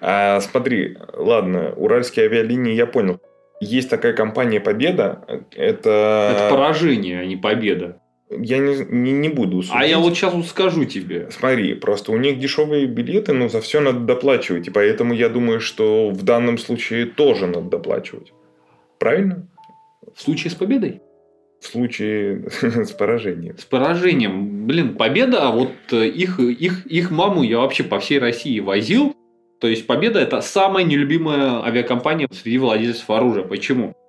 А, 0.00 0.40
смотри, 0.40 0.98
ладно, 1.14 1.72
уральские 1.76 2.26
авиалинии 2.26 2.74
я 2.74 2.86
понял. 2.86 3.20
Есть 3.60 3.88
такая 3.88 4.12
компания 4.12 4.60
«Победа». 4.60 5.24
Это... 5.52 6.34
Это 6.34 6.48
поражение, 6.50 7.20
а 7.20 7.24
не 7.24 7.36
победа 7.36 8.00
я 8.40 8.58
не, 8.58 8.84
не, 8.88 9.12
не 9.12 9.28
буду 9.28 9.62
судить. 9.62 9.74
А 9.74 9.84
я 9.84 9.98
вот 9.98 10.14
сейчас 10.14 10.32
вот 10.32 10.46
скажу 10.46 10.84
тебе. 10.84 11.28
Смотри, 11.30 11.74
просто 11.74 12.12
у 12.12 12.16
них 12.16 12.38
дешевые 12.38 12.86
билеты, 12.86 13.32
но 13.32 13.48
за 13.48 13.60
все 13.60 13.80
надо 13.80 14.00
доплачивать. 14.00 14.68
И 14.68 14.70
поэтому 14.70 15.14
я 15.14 15.28
думаю, 15.28 15.60
что 15.60 16.10
в 16.10 16.22
данном 16.22 16.58
случае 16.58 17.06
тоже 17.06 17.46
надо 17.46 17.68
доплачивать. 17.68 18.32
Правильно? 18.98 19.48
В 20.14 20.20
случае 20.20 20.50
с 20.50 20.54
победой? 20.54 21.00
В 21.60 21.66
случае 21.66 22.48
с 22.62 22.90
поражением. 22.90 23.56
С 23.56 23.64
поражением. 23.64 24.66
Блин, 24.66 24.96
победа, 24.96 25.46
а 25.48 25.50
вот 25.50 25.72
э, 25.92 26.08
их, 26.08 26.40
их, 26.40 26.86
их 26.86 27.10
маму 27.10 27.42
я 27.42 27.58
вообще 27.58 27.84
по 27.84 28.00
всей 28.00 28.18
России 28.18 28.60
возил. 28.60 29.14
То 29.60 29.68
есть 29.68 29.86
Победа 29.86 30.18
это 30.18 30.40
самая 30.40 30.84
нелюбимая 30.84 31.62
авиакомпания 31.62 32.26
среди 32.32 32.58
владельцев 32.58 33.08
оружия. 33.08 33.44
Почему? 33.44 33.94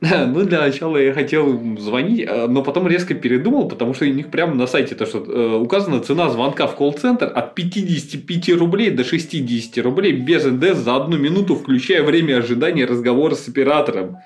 Ну, 0.00 0.44
для 0.44 0.60
начала 0.60 0.96
я 0.96 1.12
хотел 1.12 1.50
им 1.50 1.78
звонить, 1.78 2.26
а, 2.28 2.46
но 2.48 2.62
потом 2.62 2.88
резко 2.88 3.14
передумал, 3.14 3.68
потому 3.68 3.94
что 3.94 4.04
у 4.04 4.08
них 4.08 4.30
прямо 4.30 4.54
на 4.54 4.66
сайте 4.66 4.94
то, 4.94 5.06
что 5.06 5.18
э, 5.18 5.56
указана 5.56 6.00
цена 6.00 6.30
звонка 6.30 6.66
в 6.66 6.76
колл-центр 6.76 7.30
от 7.34 7.54
55 7.54 8.50
рублей 8.58 8.90
до 8.90 9.04
60 9.04 9.84
рублей 9.84 10.12
без 10.12 10.44
НДС 10.44 10.78
за 10.78 10.96
одну 10.96 11.18
минуту, 11.18 11.56
включая 11.56 12.02
время 12.02 12.38
ожидания 12.38 12.84
разговора 12.84 13.34
с 13.34 13.48
оператором. 13.48 14.18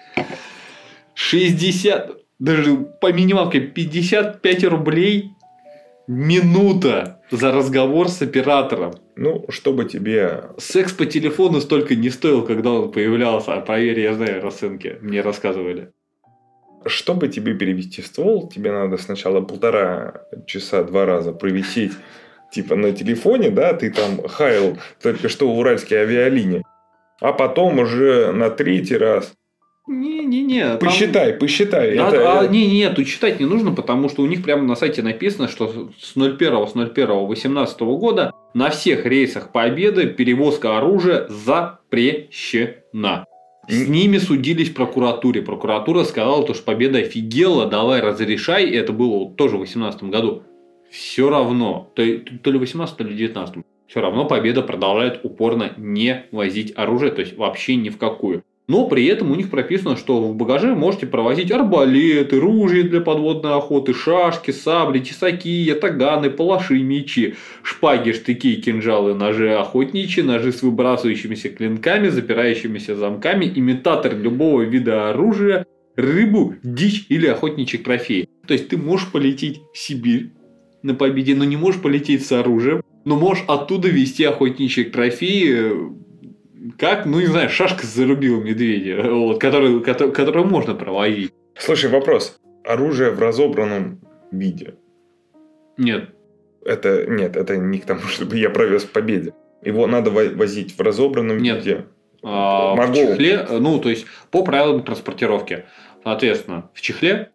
60, 1.19 2.17
даже 2.39 2.77
по 3.01 3.13
минималке 3.13 3.59
55 3.59 4.65
рублей 4.65 5.33
минута 6.07 7.21
за 7.33 7.51
разговор 7.51 8.09
с 8.09 8.23
оператором. 8.23 8.95
Ну, 9.17 9.45
чтобы 9.49 9.85
тебе... 9.85 10.45
Секс 10.59 10.93
по 10.93 11.07
телефону 11.07 11.61
столько 11.61 11.97
не 11.97 12.11
стоил, 12.11 12.47
когда 12.47 12.71
он 12.71 12.93
появлялся. 12.93 13.55
А 13.55 13.61
проверь, 13.61 13.99
я 13.99 14.15
знаю 14.15 14.41
расценки. 14.41 14.99
Мне 15.01 15.21
рассказывали. 15.21 15.91
Чтобы 16.87 17.27
тебе 17.27 17.55
перевести 17.55 18.01
ствол, 18.01 18.49
тебе 18.49 18.71
надо 18.71 18.97
сначала 18.97 19.41
полтора 19.41 20.23
часа 20.47 20.85
два 20.85 21.05
раза 21.05 21.33
провисеть 21.33 21.93
типа 22.53 22.77
на 22.77 22.93
телефоне, 22.93 23.51
да, 23.51 23.73
ты 23.73 23.91
там 23.91 24.27
хаял 24.29 24.79
только 25.03 25.29
что 25.29 25.53
в 25.53 25.59
уральские 25.59 26.03
авиалинии. 26.03 26.63
А 27.21 27.33
потом 27.33 27.81
уже 27.81 28.31
на 28.31 28.51
третий 28.51 28.97
раз 28.97 29.33
не-не-не. 29.89 30.77
Посчитай, 30.79 31.31
там... 31.31 31.39
посчитай. 31.41 31.97
А, 31.97 32.09
это... 32.09 32.41
а, 32.41 32.47
не, 32.47 32.67
не, 32.67 32.89
тут 32.91 33.07
читать 33.07 33.41
не 33.41 33.47
нужно, 33.47 33.73
потому 33.73 34.09
что 34.09 34.23
у 34.23 34.27
них 34.27 34.43
прямо 34.43 34.63
на 34.63 34.77
сайте 34.77 35.03
написано, 35.03 35.49
что 35.49 35.91
с 36.01 36.17
01 36.17 36.67
с 36.69 36.77
01 36.77 37.27
18 37.27 37.81
года 37.81 38.33
на 38.55 38.71
всех 38.71 39.07
рейсах 39.07 39.53
Победы 39.53 40.07
перевозка 40.07 40.79
оружия 40.79 41.27
запрещена. 41.29 43.25
С 43.69 43.87
ними 43.87 44.17
судились 44.19 44.71
в 44.71 44.75
прокуратуре. 44.75 45.43
Прокуратура 45.43 46.05
сказала, 46.05 46.47
то, 46.47 46.55
что 46.55 46.65
Победа 46.65 46.99
офигела, 46.99 47.67
давай 47.67 48.01
разрешай. 48.01 48.71
Это 48.71 48.93
было 48.93 49.31
тоже 49.31 49.57
в 49.57 49.61
18 49.61 50.05
году. 50.05 50.43
Все 50.91 51.29
равно, 51.29 51.93
то, 51.95 52.03
то 52.43 52.51
ли 52.51 52.59
18, 52.59 52.97
то 52.97 53.05
ли 53.05 53.15
19. 53.15 53.57
Все 53.89 54.01
равно 54.01 54.27
Победа 54.27 54.63
продолжает 54.63 55.21
упорно 55.23 55.73
не 55.77 56.27
возить 56.31 56.73
оружие, 56.77 57.11
то 57.11 57.21
есть 57.21 57.37
вообще 57.37 57.77
ни 57.77 57.91
в 57.91 57.99
какую. 57.99 58.43
Но 58.69 58.87
при 58.87 59.07
этом 59.07 59.31
у 59.31 59.35
них 59.35 59.49
прописано, 59.49 59.97
что 59.97 60.21
в 60.21 60.37
багаже 60.37 60.75
можете 60.75 61.07
провозить 61.07 61.51
арбалеты, 61.51 62.39
ружья 62.39 62.83
для 62.83 63.01
подводной 63.01 63.55
охоты, 63.55 63.95
шашки, 63.95 64.51
сабли, 64.51 64.99
тесаки, 64.99 65.49
ятаганы, 65.49 66.29
палаши, 66.29 66.79
мечи, 66.83 67.35
шпаги, 67.63 68.13
штыки, 68.13 68.57
кинжалы, 68.57 69.15
ножи 69.15 69.55
охотничьи, 69.55 70.23
ножи 70.23 70.53
с 70.53 70.63
выбрасывающимися 70.63 71.49
клинками, 71.49 72.09
запирающимися 72.09 72.95
замками, 72.95 73.51
имитатор 73.57 74.15
любого 74.15 74.61
вида 74.61 75.09
оружия, 75.09 75.65
рыбу, 75.97 76.55
дичь 76.63 77.07
или 77.09 77.27
охотничьи 77.27 77.79
трофеи. 77.79 78.29
То 78.47 78.53
есть 78.53 78.69
ты 78.69 78.77
можешь 78.77 79.11
полететь 79.11 79.63
в 79.73 79.79
Сибирь 79.79 80.33
на 80.83 80.95
победе, 80.95 81.35
но 81.35 81.45
не 81.45 81.57
можешь 81.57 81.81
полететь 81.81 82.27
с 82.27 82.33
оружием, 82.33 82.83
но 83.07 83.17
можешь 83.17 83.45
оттуда 83.49 83.89
вести 83.89 84.25
охотничьи 84.25 84.85
трофеи 84.85 85.73
как, 86.77 87.07
ну 87.07 87.21
не 87.21 87.27
знаю, 87.27 87.49
шашка 87.49 87.87
зарубила 87.87 88.41
медведя, 88.41 89.03
вот, 89.11 89.41
которую, 89.41 89.83
которую, 89.83 90.13
которую 90.13 90.47
можно 90.47 90.75
проводить. 90.75 91.33
Слушай, 91.57 91.91
вопрос. 91.91 92.39
Оружие 92.65 93.11
в 93.11 93.21
разобранном 93.21 94.01
виде? 94.31 94.75
Нет. 95.77 96.11
Это, 96.65 97.07
нет, 97.07 97.37
это 97.37 97.57
не 97.57 97.79
к 97.79 97.85
тому, 97.85 98.01
чтобы 98.09 98.37
я 98.37 98.51
провез 98.51 98.85
в 98.85 98.91
победе. 98.91 99.35
Его 99.63 99.87
надо 99.87 100.11
возить 100.11 100.77
в 100.77 100.81
разобранном 100.81 101.39
нет. 101.39 101.59
виде. 101.59 101.87
А, 102.23 102.75
Могу. 102.75 102.93
В 102.93 102.97
чехле, 102.97 103.47
ну, 103.51 103.79
то 103.79 103.89
есть, 103.89 104.07
по 104.31 104.45
правилам 104.45 104.83
транспортировки. 104.83 105.65
Соответственно, 106.05 106.71
в 106.75 106.81
чехле 106.81 107.31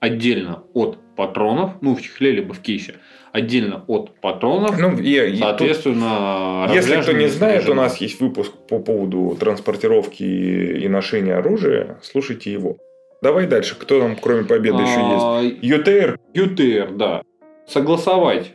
отдельно 0.00 0.64
от 0.74 0.98
патронов, 1.16 1.72
ну, 1.80 1.94
в 1.94 2.02
чехле 2.02 2.32
либо 2.32 2.54
в 2.54 2.60
кейсе, 2.60 2.94
отдельно 3.32 3.84
от 3.86 4.20
патронов. 4.20 4.78
Ну, 4.78 4.96
и, 4.98 5.36
соответственно, 5.36 6.64
тут, 6.66 6.76
если 6.76 7.00
кто 7.00 7.12
не 7.12 7.28
знает, 7.28 7.62
режима. 7.62 7.80
у 7.80 7.82
нас 7.84 7.96
есть 7.98 8.20
выпуск 8.20 8.52
по 8.68 8.78
поводу 8.78 9.36
транспортировки 9.38 10.22
и 10.22 10.88
ношения 10.88 11.34
оружия. 11.34 11.98
Слушайте 12.02 12.52
его. 12.52 12.76
Давай 13.20 13.46
дальше. 13.46 13.74
Кто 13.76 14.00
там, 14.00 14.16
кроме 14.16 14.44
победы, 14.44 14.78
а, 14.80 15.40
еще 15.40 15.50
есть? 15.50 15.58
ЮТР. 15.62 16.18
ЮТР, 16.34 16.92
да. 16.92 17.22
Согласовать 17.66 18.52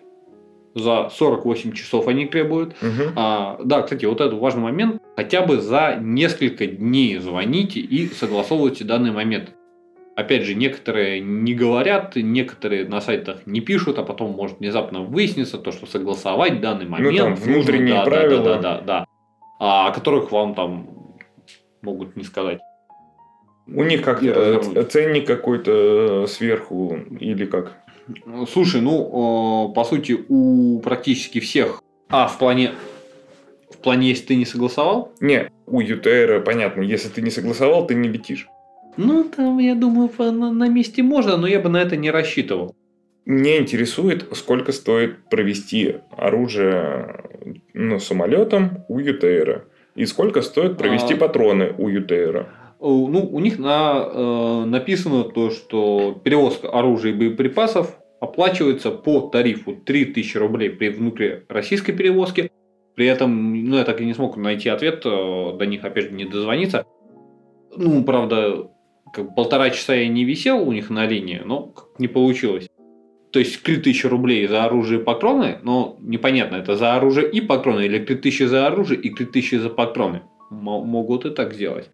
за 0.74 1.10
48 1.14 1.74
часов 1.74 2.08
они 2.08 2.26
требуют. 2.26 2.76
Угу. 2.82 3.12
А, 3.16 3.60
да, 3.64 3.82
кстати, 3.82 4.06
вот 4.06 4.22
это 4.22 4.36
важный 4.36 4.64
момент. 4.64 5.02
Хотя 5.16 5.46
бы 5.46 5.60
за 5.60 5.98
несколько 6.02 6.66
дней 6.66 7.18
звоните 7.18 7.80
и 7.80 8.08
согласовывайте 8.08 8.84
данный 8.84 9.12
момент. 9.12 9.52
Опять 10.16 10.44
же, 10.44 10.54
некоторые 10.54 11.20
не 11.22 11.56
говорят, 11.56 12.16
некоторые 12.16 12.88
на 12.88 13.02
сайтах 13.02 13.48
не 13.48 13.62
пишут, 13.62 13.98
а 13.98 14.04
потом 14.04 14.32
может 14.32 14.60
внезапно 14.60 15.02
выясниться 15.02 15.58
то, 15.58 15.72
что 15.72 15.88
согласовать 15.88 16.62
данный 16.62 16.86
момент. 16.86 17.18
Ну, 17.18 17.18
там 17.18 17.36
внутренние 17.36 17.96
нужно, 17.96 17.96
да, 17.96 18.04
правила. 18.06 18.44
Да, 18.44 18.54
да, 18.54 18.60
да, 18.60 18.82
да, 18.82 19.06
А 19.60 19.88
о 19.88 19.92
которых 19.92 20.32
вам 20.32 20.54
там 20.54 21.18
могут 21.82 22.16
не 22.16 22.24
сказать. 22.24 22.60
У 23.66 23.84
них 23.84 24.04
как 24.04 24.22
э, 24.22 24.84
ценник 24.90 25.26
какой-то 25.26 26.24
э, 26.24 26.28
сверху 26.28 26.98
или 27.20 27.46
как? 27.46 27.78
Слушай, 28.52 28.82
ну, 28.82 29.72
по 29.74 29.84
сути, 29.84 30.26
у 30.28 30.80
практически 30.82 31.40
всех. 31.40 31.82
А, 32.10 32.28
в 32.28 32.38
плане 32.38 32.74
в 33.72 33.78
плане, 33.78 34.10
если 34.10 34.28
ты 34.28 34.36
не 34.36 34.46
согласовал? 34.46 35.12
Не, 35.20 35.50
у 35.66 35.82
ЮТР 35.82 36.44
понятно, 36.46 36.82
если 36.82 37.10
ты 37.10 37.22
не 37.22 37.32
согласовал, 37.32 37.88
ты 37.88 37.96
не 37.96 38.10
летишь. 38.10 38.48
Ну, 38.98 39.24
там, 39.24 39.58
я 39.60 39.76
думаю, 39.76 40.10
на, 40.20 40.68
месте 40.70 41.02
можно, 41.04 41.38
но 41.38 41.48
я 41.48 41.60
бы 41.60 41.70
на 41.70 41.78
это 41.78 41.98
не 41.98 42.12
рассчитывал. 42.12 42.76
Меня 43.26 43.58
интересует, 43.58 44.28
сколько 44.34 44.72
стоит 44.72 45.30
провести 45.30 45.96
оружие 46.12 47.24
ну, 47.74 48.00
самолетом 48.00 48.84
у 48.90 49.00
ЮТР. 49.00 49.66
И 49.96 50.06
сколько 50.06 50.42
стоит 50.42 50.78
провести 50.78 51.14
а... 51.14 51.18
патроны 51.18 51.74
у 51.78 51.88
ЮТР. 51.88 52.50
ну, 52.80 53.30
у 53.32 53.40
них 53.40 53.60
на, 53.60 54.10
э, 54.12 54.66
написано 54.66 55.24
то, 55.24 55.52
что 55.52 56.20
перевозка 56.24 56.70
оружия 56.70 57.14
и 57.14 57.16
боеприпасов 57.16 57.98
оплачивается 58.20 58.92
по 58.92 59.22
тарифу 59.22 59.76
3000 59.76 60.38
рублей 60.38 60.70
при 60.70 60.90
внутрироссийской 60.90 61.96
перевозке. 61.96 62.50
При 62.96 63.08
этом, 63.08 63.54
ну, 63.70 63.78
я 63.78 63.86
так 63.86 64.02
и 64.02 64.06
не 64.06 64.14
смог 64.14 64.38
найти 64.38 64.70
ответ, 64.70 65.04
э, 65.06 65.58
до 65.58 65.66
них, 65.66 65.84
опять 65.84 66.06
же, 66.06 66.12
не 66.12 66.26
дозвониться. 66.26 66.86
Ну, 67.76 68.04
правда, 68.04 68.70
как 69.14 69.36
полтора 69.36 69.70
часа 69.70 69.94
я 69.94 70.08
не 70.08 70.26
висел 70.26 70.68
у 70.68 70.72
них 70.72 70.90
на 70.90 71.06
линии, 71.06 71.42
но 71.46 71.74
не 72.00 72.08
получилось. 72.08 72.68
То 73.32 73.40
есть 73.40 73.64
3000 73.64 74.08
рублей 74.08 74.48
за 74.48 74.66
оружие 74.66 75.00
и 75.00 75.04
патроны, 75.04 75.60
но 75.64 75.96
непонятно, 76.00 76.58
это 76.58 76.76
за 76.76 76.96
оружие 76.96 77.30
и 77.30 77.42
патроны, 77.42 77.86
или 77.86 78.00
3000 78.00 78.44
за 78.44 78.68
оружие 78.68 79.00
и 79.00 79.10
3000 79.10 79.56
за 79.56 79.70
патроны. 79.70 80.22
М- 80.52 80.58
могут 80.58 81.26
и 81.26 81.30
так 81.30 81.54
сделать. 81.54 81.90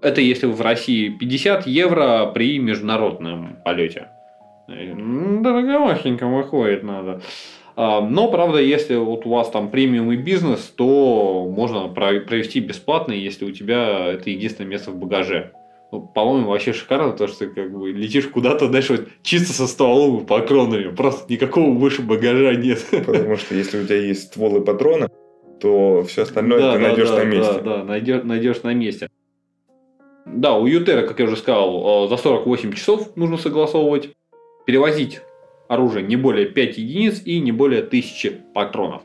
Это 0.00 0.20
если 0.20 0.46
в 0.46 0.60
России 0.60 1.08
50 1.08 1.66
евро 1.66 2.30
при 2.32 2.58
международном 2.58 3.56
полете. 3.64 4.08
Дороговашенько 4.68 6.26
выходит 6.26 6.82
надо. 6.82 7.20
А, 7.74 8.00
но, 8.00 8.30
правда, 8.30 8.60
если 8.60 8.96
вот 8.96 9.24
у 9.24 9.30
вас 9.30 9.50
там 9.50 9.70
премиум 9.70 10.12
и 10.12 10.16
бизнес, 10.16 10.60
то 10.76 11.48
можно 11.48 11.88
провести 11.88 12.60
бесплатно, 12.60 13.12
если 13.12 13.44
у 13.44 13.52
тебя 13.52 14.12
это 14.12 14.30
единственное 14.30 14.70
место 14.70 14.90
в 14.90 14.96
багаже. 14.96 15.52
Ну, 15.90 16.02
по-моему, 16.02 16.50
вообще 16.50 16.74
шикарно, 16.74 17.12
то, 17.12 17.26
что 17.28 17.38
ты 17.38 17.48
как 17.48 17.72
бы 17.72 17.90
летишь 17.90 18.26
куда-то 18.26 18.68
дальше 18.68 18.96
вот, 18.96 19.08
чисто 19.22 19.54
со 19.54 19.66
стволом 19.66 20.22
и 20.22 20.26
патронами. 20.26 20.94
Просто 20.94 21.32
никакого 21.32 21.70
выше 21.70 22.02
багажа 22.02 22.54
нет. 22.54 22.84
Потому 22.90 23.36
что 23.36 23.54
если 23.54 23.80
у 23.80 23.84
тебя 23.84 23.96
есть 23.96 24.24
ствол 24.24 24.58
и 24.58 24.64
патроны, 24.64 25.08
то 25.60 26.02
все 26.04 26.22
остальное 26.22 26.60
да, 26.60 26.72
ты 26.74 26.78
да, 26.78 26.88
найдешь 26.88 27.08
да, 27.08 27.16
на 27.16 27.24
месте. 27.24 27.52
Да, 27.52 27.60
да, 27.60 27.84
найдешь, 27.84 28.22
найдешь 28.22 28.62
на 28.62 28.74
месте. 28.74 29.08
Да, 30.26 30.56
у 30.56 30.66
Ютера, 30.66 31.06
как 31.06 31.18
я 31.18 31.24
уже 31.24 31.36
сказал, 31.36 32.04
э, 32.04 32.08
за 32.08 32.18
48 32.18 32.72
часов 32.74 33.16
нужно 33.16 33.38
согласовывать. 33.38 34.10
Перевозить 34.66 35.22
оружие 35.68 36.04
не 36.04 36.16
более 36.16 36.46
5 36.46 36.76
единиц 36.76 37.22
и 37.24 37.40
не 37.40 37.52
более 37.52 37.80
1000 37.80 38.44
патронов. 38.52 39.02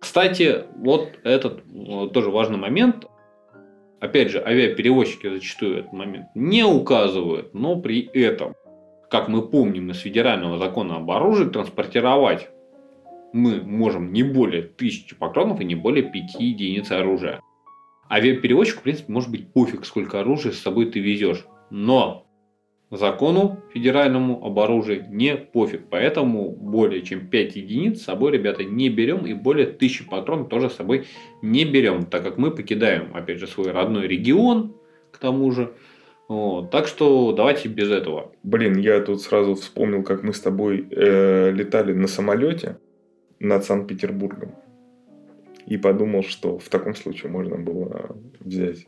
Кстати, 0.00 0.64
вот 0.76 1.08
этот 1.24 1.62
э, 1.72 2.08
тоже 2.12 2.30
важный 2.30 2.58
момент. 2.58 3.06
Опять 4.00 4.30
же, 4.30 4.42
авиаперевозчики 4.44 5.28
зачастую 5.28 5.78
этот 5.78 5.92
момент 5.92 6.26
не 6.34 6.64
указывают, 6.64 7.54
но 7.54 7.76
при 7.80 8.02
этом, 8.12 8.54
как 9.10 9.28
мы 9.28 9.46
помним 9.46 9.90
из 9.90 9.98
федерального 9.98 10.58
закона 10.58 10.96
об 10.96 11.10
оружии, 11.10 11.48
транспортировать 11.48 12.48
мы 13.32 13.62
можем 13.62 14.12
не 14.12 14.22
более 14.22 14.62
тысячи 14.62 15.14
патронов 15.14 15.60
и 15.60 15.64
не 15.64 15.74
более 15.74 16.04
5 16.04 16.40
единиц 16.40 16.90
оружия. 16.90 17.40
Авиаперевозчику, 18.10 18.80
в 18.80 18.82
принципе, 18.82 19.12
может 19.12 19.30
быть 19.30 19.52
пофиг, 19.52 19.84
сколько 19.84 20.20
оружия 20.20 20.52
с 20.52 20.58
собой 20.58 20.90
ты 20.90 21.00
везешь. 21.00 21.44
Но 21.70 22.25
закону 22.90 23.62
федеральному 23.72 24.44
об 24.44 24.58
оружии 24.58 25.04
не 25.10 25.36
пофиг. 25.36 25.82
Поэтому 25.90 26.50
более 26.50 27.02
чем 27.02 27.26
5 27.26 27.56
единиц 27.56 28.00
с 28.00 28.04
собой, 28.04 28.32
ребята, 28.32 28.64
не 28.64 28.88
берем. 28.88 29.26
И 29.26 29.34
более 29.34 29.66
1000 29.66 30.04
патронов 30.04 30.48
тоже 30.48 30.70
с 30.70 30.76
собой 30.76 31.06
не 31.42 31.64
берем. 31.64 32.04
Так 32.04 32.22
как 32.22 32.38
мы 32.38 32.50
покидаем, 32.50 33.10
опять 33.14 33.38
же, 33.38 33.46
свой 33.46 33.72
родной 33.72 34.06
регион, 34.06 34.74
к 35.10 35.18
тому 35.18 35.50
же. 35.50 35.72
Вот. 36.28 36.70
Так 36.70 36.86
что 36.86 37.32
давайте 37.32 37.68
без 37.68 37.90
этого. 37.90 38.32
Блин, 38.42 38.78
я 38.78 39.00
тут 39.00 39.22
сразу 39.22 39.54
вспомнил, 39.54 40.02
как 40.02 40.22
мы 40.22 40.32
с 40.32 40.40
тобой 40.40 40.86
э, 40.90 41.50
летали 41.52 41.92
на 41.92 42.08
самолете 42.08 42.78
над 43.38 43.64
Санкт-Петербургом. 43.64 44.54
И 45.66 45.76
подумал, 45.76 46.22
что 46.22 46.58
в 46.58 46.68
таком 46.68 46.94
случае 46.94 47.30
можно 47.30 47.56
было 47.56 48.16
взять 48.40 48.86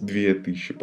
2000 0.00 0.74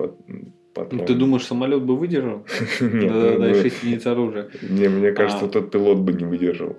потом. 0.85 0.99
Ну, 0.99 1.05
ты 1.05 1.13
думаешь, 1.13 1.45
самолет 1.45 1.83
бы 1.83 1.95
выдержал? 1.95 2.45
Нет. 2.79 3.11
Да, 3.11 3.37
да, 3.37 3.53
6 3.53 3.83
единиц 3.83 4.05
оружия. 4.05 4.49
Не, 4.61 4.87
мне 4.87 5.11
кажется, 5.11 5.45
а. 5.45 5.49
тот 5.49 5.71
пилот 5.71 5.99
бы 5.99 6.13
не 6.13 6.25
выдержал. 6.25 6.77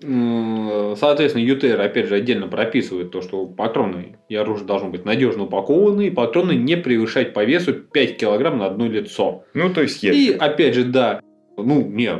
Соответственно, 0.00 1.42
ЮТР, 1.42 1.80
опять 1.80 2.06
же, 2.08 2.16
отдельно 2.16 2.48
прописывает 2.48 3.10
то, 3.10 3.22
что 3.22 3.46
патроны 3.46 4.18
и 4.28 4.36
оружие 4.36 4.66
должны 4.66 4.90
быть 4.90 5.04
надежно 5.04 5.44
упакованы, 5.44 6.08
и 6.08 6.10
патроны 6.10 6.52
не 6.52 6.76
превышать 6.76 7.32
по 7.32 7.44
весу 7.44 7.72
5 7.72 8.16
килограмм 8.18 8.58
на 8.58 8.66
одно 8.66 8.86
лицо. 8.86 9.44
Ну, 9.54 9.72
то 9.72 9.82
есть 9.82 10.02
ящик. 10.02 10.34
И, 10.34 10.36
опять 10.36 10.74
же, 10.74 10.84
да, 10.84 11.20
ну, 11.56 11.82
не, 11.82 12.12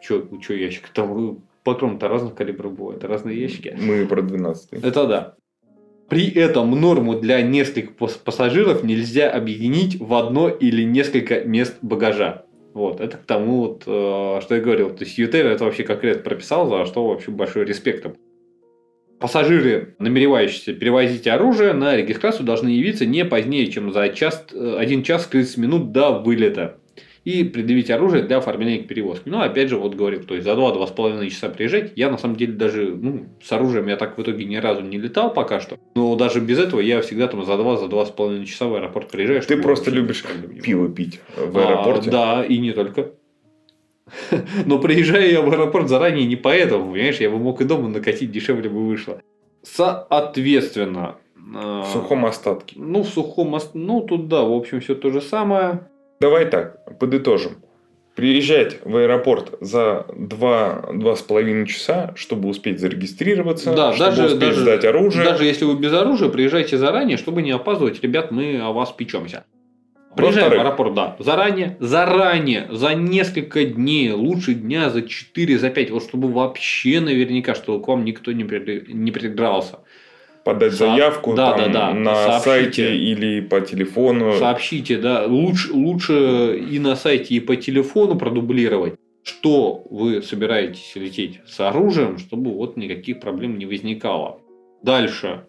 что 0.00 0.54
ящик, 0.54 0.88
там 0.88 1.42
патроны-то 1.64 2.08
разных 2.08 2.34
калибров 2.34 2.74
бывают, 2.74 3.04
разные 3.04 3.40
ящики. 3.40 3.76
Мы 3.80 4.06
про 4.06 4.22
12 4.22 4.84
Это 4.84 5.06
да. 5.06 5.34
При 6.08 6.30
этом 6.30 6.70
норму 6.78 7.18
для 7.18 7.40
нескольких 7.42 7.94
пассажиров 7.96 8.84
нельзя 8.84 9.30
объединить 9.30 9.98
в 10.00 10.12
одно 10.14 10.48
или 10.48 10.82
несколько 10.82 11.40
мест 11.40 11.76
багажа. 11.82 12.44
Вот, 12.74 13.00
это 13.00 13.16
к 13.16 13.22
тому, 13.22 13.60
вот, 13.60 13.84
э, 13.86 14.40
что 14.42 14.54
я 14.56 14.60
говорил. 14.60 14.90
То 14.90 15.04
есть 15.04 15.16
ЮТР 15.16 15.46
это 15.46 15.64
вообще 15.64 15.84
конкретно 15.84 16.22
прописал, 16.22 16.68
за 16.68 16.84
что 16.86 17.06
вообще 17.06 17.30
большой 17.30 17.64
респект. 17.64 18.06
Пассажиры, 19.20 19.94
намеревающиеся 19.98 20.74
перевозить 20.74 21.26
оружие, 21.28 21.72
на 21.72 21.96
регистрацию 21.96 22.44
должны 22.44 22.68
явиться 22.68 23.06
не 23.06 23.24
позднее, 23.24 23.68
чем 23.68 23.92
за 23.92 24.08
час, 24.08 24.44
1 24.52 25.00
э, 25.00 25.02
час 25.04 25.26
30 25.26 25.56
минут 25.56 25.92
до 25.92 26.18
вылета 26.18 26.78
и 27.24 27.42
предъявить 27.42 27.90
оружие 27.90 28.22
для 28.22 28.38
оформления 28.38 28.82
к 28.82 28.86
перевозке. 28.86 29.30
Ну, 29.30 29.40
опять 29.40 29.70
же, 29.70 29.76
вот 29.76 29.94
говорит, 29.94 30.26
то 30.26 30.34
есть 30.34 30.44
за 30.44 30.52
2-2,5 30.52 31.28
часа 31.30 31.48
приезжать. 31.48 31.92
Я, 31.96 32.10
на 32.10 32.18
самом 32.18 32.36
деле, 32.36 32.52
даже 32.52 32.94
ну, 32.94 33.26
с 33.42 33.50
оружием 33.50 33.88
я 33.88 33.96
так 33.96 34.18
в 34.18 34.22
итоге 34.22 34.44
ни 34.44 34.56
разу 34.56 34.82
не 34.82 34.98
летал 34.98 35.32
пока 35.32 35.60
что. 35.60 35.78
Но 35.94 36.14
даже 36.16 36.40
без 36.40 36.58
этого 36.58 36.80
я 36.80 37.00
всегда 37.00 37.26
там 37.26 37.44
за 37.44 37.52
2-2,5 37.52 38.38
за 38.38 38.46
часа 38.46 38.66
в 38.66 38.74
аэропорт 38.74 39.10
приезжаю. 39.10 39.42
Ты 39.42 39.60
просто 39.60 39.90
любишь 39.90 40.22
пиво 40.62 40.88
пить 40.88 41.20
в 41.36 41.58
аэропорте? 41.58 42.10
А, 42.10 42.12
да, 42.12 42.44
и 42.44 42.58
не 42.58 42.72
только. 42.72 43.12
Но 44.66 44.78
приезжаю 44.78 45.30
я 45.30 45.40
в 45.40 45.50
аэропорт 45.50 45.88
заранее 45.88 46.26
не 46.26 46.36
поэтому, 46.36 46.92
понимаешь, 46.92 47.20
я 47.20 47.30
бы 47.30 47.38
мог 47.38 47.60
и 47.62 47.64
дома 47.64 47.88
накатить, 47.88 48.30
дешевле 48.30 48.68
бы 48.68 48.86
вышло. 48.86 49.22
Соответственно, 49.62 51.16
в 51.36 51.86
сухом 51.90 52.26
остатке. 52.26 52.76
Ну, 52.78 53.02
в 53.02 53.08
сухом 53.08 53.54
остатке. 53.54 53.80
Ну, 53.80 54.02
тут 54.02 54.28
да, 54.28 54.42
в 54.42 54.52
общем, 54.52 54.80
все 54.80 54.94
то 54.94 55.10
же 55.10 55.22
самое. 55.22 55.88
Давай 56.20 56.46
так, 56.46 56.98
подытожим. 56.98 57.56
Приезжать 58.14 58.78
в 58.84 58.96
аэропорт 58.96 59.54
за 59.60 60.06
2-2,5 60.10 61.66
часа, 61.66 62.12
чтобы 62.14 62.48
успеть 62.48 62.78
зарегистрироваться, 62.78 63.74
да, 63.74 63.92
чтобы 63.92 64.10
даже, 64.10 64.24
успеть 64.26 64.40
даже, 64.40 64.60
сдать 64.60 64.84
оружие. 64.84 65.24
Даже 65.24 65.44
если 65.44 65.64
вы 65.64 65.76
без 65.76 65.92
оружия, 65.92 66.28
приезжайте 66.28 66.78
заранее, 66.78 67.16
чтобы 67.16 67.42
не 67.42 67.50
опаздывать. 67.50 68.00
Ребят, 68.02 68.30
мы 68.30 68.60
о 68.60 68.70
вас 68.70 68.92
печемся. 68.92 69.44
Приезжаем 70.14 70.50
в 70.50 70.54
аэропорт, 70.54 70.94
да, 70.94 71.16
заранее, 71.18 71.76
заранее, 71.80 72.68
за 72.70 72.94
несколько 72.94 73.64
дней, 73.64 74.12
лучше 74.12 74.54
дня 74.54 74.90
за 74.90 75.02
4, 75.02 75.58
за 75.58 75.70
5, 75.70 75.90
вот 75.90 76.04
чтобы 76.04 76.28
вообще 76.28 77.00
наверняка, 77.00 77.56
чтобы 77.56 77.82
к 77.82 77.88
вам 77.88 78.04
никто 78.04 78.30
не, 78.30 78.44
при, 78.44 78.84
не 78.92 79.10
придрался 79.10 79.80
подать 80.44 80.72
Со... 80.72 80.86
заявку 80.86 81.34
да, 81.34 81.52
там, 81.52 81.72
да, 81.72 81.88
да. 81.88 81.94
на 81.94 82.14
Сообщите. 82.14 82.44
сайте 82.44 82.96
или 82.96 83.40
по 83.40 83.60
телефону. 83.60 84.34
Сообщите, 84.34 84.98
да. 84.98 85.24
Лучше, 85.26 85.72
лучше 85.72 86.58
и 86.70 86.78
на 86.78 86.96
сайте, 86.96 87.34
и 87.34 87.40
по 87.40 87.56
телефону 87.56 88.16
продублировать, 88.16 88.94
что 89.22 89.84
вы 89.90 90.22
собираетесь 90.22 90.92
лететь 90.94 91.40
с 91.46 91.58
оружием, 91.60 92.18
чтобы 92.18 92.52
вот 92.52 92.76
никаких 92.76 93.20
проблем 93.20 93.58
не 93.58 93.66
возникало. 93.66 94.40
Дальше 94.82 95.46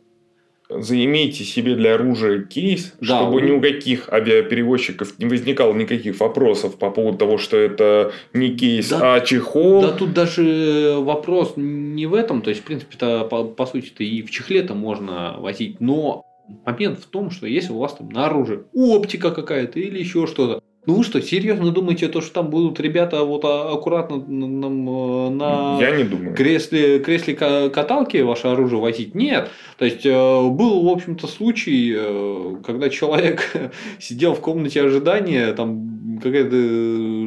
заимейте 0.70 1.44
себе 1.44 1.76
для 1.76 1.96
оружия 1.96 2.44
кейс, 2.44 2.94
да, 3.00 3.20
чтобы 3.20 3.42
ни 3.42 3.52
у 3.52 3.62
каких 3.62 4.12
авиаперевозчиков 4.12 5.18
не 5.20 5.26
возникало 5.26 5.74
никаких 5.74 6.20
вопросов 6.20 6.78
по 6.78 6.90
поводу 6.90 7.18
того, 7.18 7.38
что 7.38 7.58
это 7.58 8.12
не 8.34 8.56
кейс, 8.56 8.90
да, 8.90 9.16
а 9.16 9.22
чехол. 9.22 9.82
Да, 9.82 9.92
тут 9.92 10.14
даже 10.14 10.96
вопрос 11.00 11.54
не 11.56 12.06
в 12.06 12.14
этом. 12.14 12.42
То 12.42 12.50
есть, 12.50 12.62
в 12.62 12.66
принципе, 12.66 12.98
-то, 12.98 13.28
по, 13.28 13.44
по 13.44 13.66
сути-то 13.66 14.04
и 14.04 14.22
в 14.22 14.32
чехле-то 14.32 14.74
можно 14.74 15.36
возить. 15.40 15.80
Но 15.80 16.26
момент 16.66 17.00
в 17.00 17.08
том, 17.08 17.32
что 17.32 17.48
если 17.48 17.72
у 17.72 17.80
вас 17.80 17.96
там 17.96 18.10
на 18.10 18.26
оружии 18.26 18.64
оптика 18.74 19.32
какая-то 19.32 19.80
или 19.80 20.00
еще 20.00 20.28
что-то, 20.28 20.62
ну 20.86 20.96
вы 20.96 21.04
что, 21.04 21.22
серьезно 21.22 21.72
думаете, 21.72 22.08
то, 22.08 22.22
что 22.22 22.34
там 22.34 22.50
будут 22.50 22.80
ребята 22.80 23.24
вот 23.24 23.44
а, 23.46 23.74
аккуратно 23.74 24.16
э, 24.16 25.30
на 25.30 25.80
Я 25.80 25.92
не 25.92 26.04
думаю. 26.04 26.36
кресле, 26.36 27.00
кресле 27.00 27.36
каталки 27.36 28.18
ваше 28.18 28.48
оружие 28.48 28.80
возить? 28.80 29.16
Нет. 29.16 29.50
То 29.78 29.86
есть, 29.86 30.06
э, 30.06 30.12
был, 30.12 30.84
в 30.84 30.90
общем-то, 30.90 31.28
случай, 31.28 31.94
э, 31.96 32.56
когда 32.66 32.90
человек 32.90 33.52
сидел 34.00 34.36
в 34.36 34.42
комнате 34.42 34.82
ожидания, 34.82 35.54
там 35.54 36.20
какая-то 36.22 36.56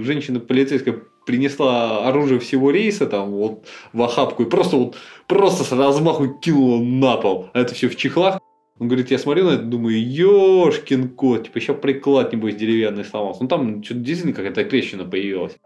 женщина 0.03 0.40
полицейская 0.40 0.97
принесла 1.27 2.09
оружие 2.09 2.40
всего 2.40 2.71
рейса 2.71 3.07
там 3.07 3.33
вот 3.33 3.66
в 3.92 4.03
охапку 4.03 4.44
и 4.44 4.47
просто 4.47 4.77
вот 4.77 4.97
просто 5.27 5.62
с 5.62 5.73
размаху 5.73 6.29
кинула 6.40 6.83
на 6.83 7.16
пол. 7.18 7.51
А 7.53 7.61
это 7.61 7.75
все 7.75 7.88
в 7.88 7.97
чехлах. 7.97 8.40
Он 8.78 8.86
говорит, 8.86 9.10
я 9.10 9.18
смотрю 9.18 9.44
на 9.46 9.54
это, 9.54 9.62
думаю, 9.62 10.00
ёшкин 10.00 11.10
кот, 11.10 11.44
типа 11.44 11.58
еще 11.58 11.74
приклад, 11.74 12.32
небось, 12.32 12.54
деревянный 12.54 13.04
сломался. 13.04 13.42
Ну, 13.42 13.48
там 13.48 13.82
что-то 13.82 14.00
действительно 14.00 14.36
какая-то 14.36 14.64
трещина 14.64 15.04
появилась. 15.04 15.56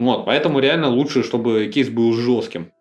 Вот, 0.00 0.26
поэтому 0.26 0.58
реально 0.58 0.88
лучше, 0.88 1.22
чтобы 1.22 1.70
кейс 1.72 1.88
был 1.88 2.12
жестким. 2.12 2.72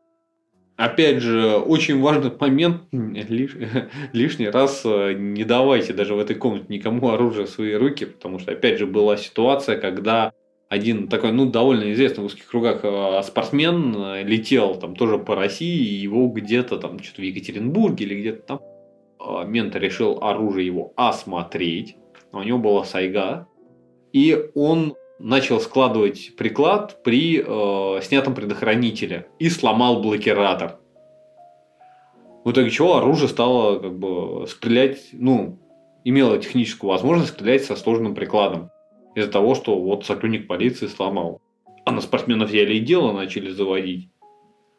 Опять 0.78 1.22
же, 1.22 1.58
очень 1.58 2.00
важный 2.00 2.32
момент, 2.40 2.84
лиш, 2.92 3.56
лишний 4.14 4.50
раз 4.50 4.82
э, 4.86 5.14
не 5.14 5.44
давайте 5.44 5.94
даже 5.94 6.14
в 6.14 6.20
этой 6.20 6.36
комнате 6.36 6.66
никому 6.70 7.10
оружие 7.10 7.48
в 7.48 7.50
свои 7.50 7.74
руки, 7.74 8.06
потому 8.06 8.40
что, 8.40 8.52
опять 8.52 8.78
же, 8.78 8.86
была 8.86 9.18
ситуация, 9.18 9.78
когда 9.80 10.34
один 10.70 11.08
такой, 11.08 11.32
ну, 11.32 11.46
довольно 11.46 11.92
известный 11.94 12.22
в 12.22 12.26
узких 12.26 12.46
кругах 12.46 12.82
э, 12.84 13.22
спортсмен 13.24 13.96
э, 13.96 14.24
летел 14.24 14.76
там 14.76 14.96
тоже 14.96 15.18
по 15.18 15.34
России, 15.36 15.80
и 15.80 15.96
его 15.96 16.28
где-то 16.28 16.78
там, 16.78 17.02
что-то 17.02 17.22
в 17.22 17.26
Екатеринбурге 17.26 18.06
или 18.06 18.20
где-то 18.20 18.42
там, 18.44 18.60
мент 19.46 19.76
решил 19.76 20.20
оружие 20.22 20.66
его 20.66 20.94
осмотреть, 20.96 21.98
у 22.32 22.44
него 22.44 22.60
была 22.60 22.84
сайга, 22.84 23.48
и 24.14 24.50
он 24.56 24.96
начал 25.20 25.60
складывать 25.60 26.36
приклад 26.36 27.02
при 27.04 27.44
э, 27.46 28.02
снятом 28.04 28.36
предохранителе 28.36 29.28
и 29.40 29.50
сломал 29.50 30.02
блокиратор. 30.02 30.80
В 32.44 32.52
итоге 32.52 32.70
чего 32.70 32.98
оружие 32.98 33.28
стало 33.28 33.80
как 33.80 33.98
бы 33.98 34.48
стрелять, 34.48 35.10
ну, 35.12 35.60
имело 36.04 36.38
техническую 36.38 36.90
возможность 36.90 37.34
стрелять 37.34 37.66
со 37.66 37.76
сложным 37.76 38.16
прикладом. 38.16 38.70
Из-за 39.16 39.32
того, 39.32 39.56
что 39.56 39.78
вот 39.78 40.06
сотрудник 40.06 40.48
полиции 40.48 40.88
сломал. 40.88 41.42
А 41.86 41.92
на 41.92 42.02
спортсменов 42.02 42.50
взяли 42.50 42.76
и 42.76 42.80
дело 42.80 43.12
начали 43.12 43.50
заводить. 43.50 44.10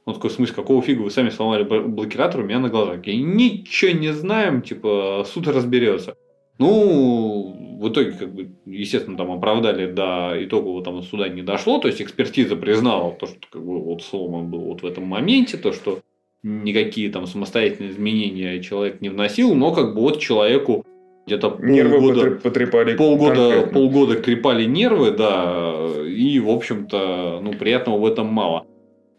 Он 0.09 0.15
такой, 0.15 0.31
в 0.31 0.33
смысле, 0.33 0.55
какого 0.55 0.81
фига 0.81 1.03
вы 1.03 1.11
сами 1.11 1.29
сломали 1.29 1.65
блокиратор 1.65 2.41
у 2.41 2.45
меня 2.45 2.59
на 2.61 2.71
глазах? 2.71 3.07
Я 3.07 3.15
ничего 3.15 3.91
не 3.91 4.11
знаем, 4.15 4.63
типа, 4.63 5.27
суд 5.31 5.47
разберется. 5.49 6.17
Ну, 6.57 7.79
в 7.79 7.91
итоге, 7.91 8.13
как 8.13 8.33
бы, 8.33 8.49
естественно, 8.65 9.19
там 9.19 9.31
оправдали 9.31 9.93
до 9.93 10.33
итогового 10.43 10.83
там 10.83 11.03
суда 11.03 11.29
не 11.29 11.43
дошло, 11.43 11.79
то 11.79 11.89
есть 11.89 12.01
экспертиза 12.01 12.57
признала 12.57 13.13
то, 13.13 13.27
что 13.27 13.37
как 13.53 13.63
бы, 13.63 13.83
вот 13.83 14.03
сломан 14.03 14.51
был 14.51 14.61
вот 14.61 14.81
в 14.81 14.87
этом 14.87 15.05
моменте, 15.05 15.59
то, 15.59 15.73
что 15.75 16.01
никакие 16.43 17.11
там 17.11 17.27
самостоятельные 17.27 17.91
изменения 17.91 18.63
человек 18.63 19.03
не 19.03 19.11
вносил, 19.11 19.55
но 19.55 19.75
как 19.75 19.95
бы 19.95 20.01
вот 20.01 20.21
человеку 20.21 20.87
где-то 21.27 21.51
полгода, 21.51 22.31
потрепали 22.31 22.97
полгода, 22.97 23.67
полгода 23.67 24.17
крепали 24.17 24.65
нервы, 24.65 25.11
да, 25.11 25.87
и, 26.07 26.41
в 26.41 26.49
общем-то, 26.49 27.41
ну, 27.43 27.53
приятного 27.53 27.99
в 27.99 28.07
этом 28.07 28.29
мало. 28.29 28.65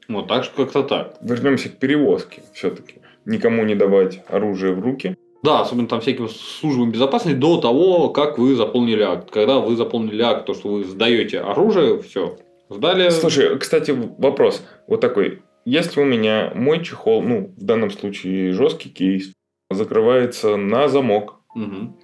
Вот 0.09 0.27
так 0.27 0.43
что 0.43 0.65
как-то 0.65 0.83
так. 0.83 1.17
Вернемся 1.21 1.69
к 1.69 1.77
перевозке 1.77 2.41
все-таки. 2.53 2.95
Никому 3.25 3.63
не 3.63 3.75
давать 3.75 4.21
оружие 4.27 4.73
в 4.73 4.81
руки– 4.81 5.15
да, 5.41 5.61
особенно 5.61 5.87
там 5.87 6.01
всяким 6.01 6.27
службам 6.27 6.91
безопасности 6.91 7.37
до 7.37 7.61
того, 7.61 8.09
как 8.09 8.37
вы 8.37 8.55
заполнили 8.55 9.03
акт. 9.03 9.31
Когда 9.31 9.59
вы 9.59 9.75
заполнили 9.75 10.21
акт, 10.21 10.45
то, 10.45 10.53
что 10.53 10.69
вы 10.69 10.83
сдаете 10.83 11.39
оружие, 11.39 12.01
все, 12.01 12.37
сдали. 12.69 13.09
Слушай, 13.09 13.57
кстати, 13.57 13.91
вопрос 13.91 14.65
вот 14.87 14.99
такой. 14.99 15.41
Если 15.65 16.01
у 16.01 16.05
меня 16.05 16.51
мой 16.55 16.83
чехол, 16.83 17.21
ну, 17.21 17.53
в 17.55 17.63
данном 17.63 17.91
случае 17.91 18.53
жесткий 18.53 18.89
кейс, 18.89 19.31
закрывается 19.69 20.57
на 20.57 20.89
замок, 20.89 21.35
угу. 21.55 21.97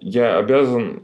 я 0.00 0.38
обязан, 0.38 1.02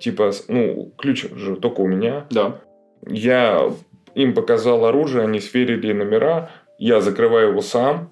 типа, 0.00 0.32
ну, 0.48 0.92
ключ 0.98 1.30
же 1.30 1.56
только 1.56 1.80
у 1.80 1.86
меня. 1.86 2.26
Да. 2.30 2.60
Я 3.06 3.72
им 4.18 4.34
показал 4.34 4.84
оружие, 4.84 5.24
они 5.24 5.40
сверили 5.40 5.92
номера, 5.92 6.50
я 6.78 7.00
закрываю 7.00 7.50
его 7.50 7.60
сам, 7.60 8.10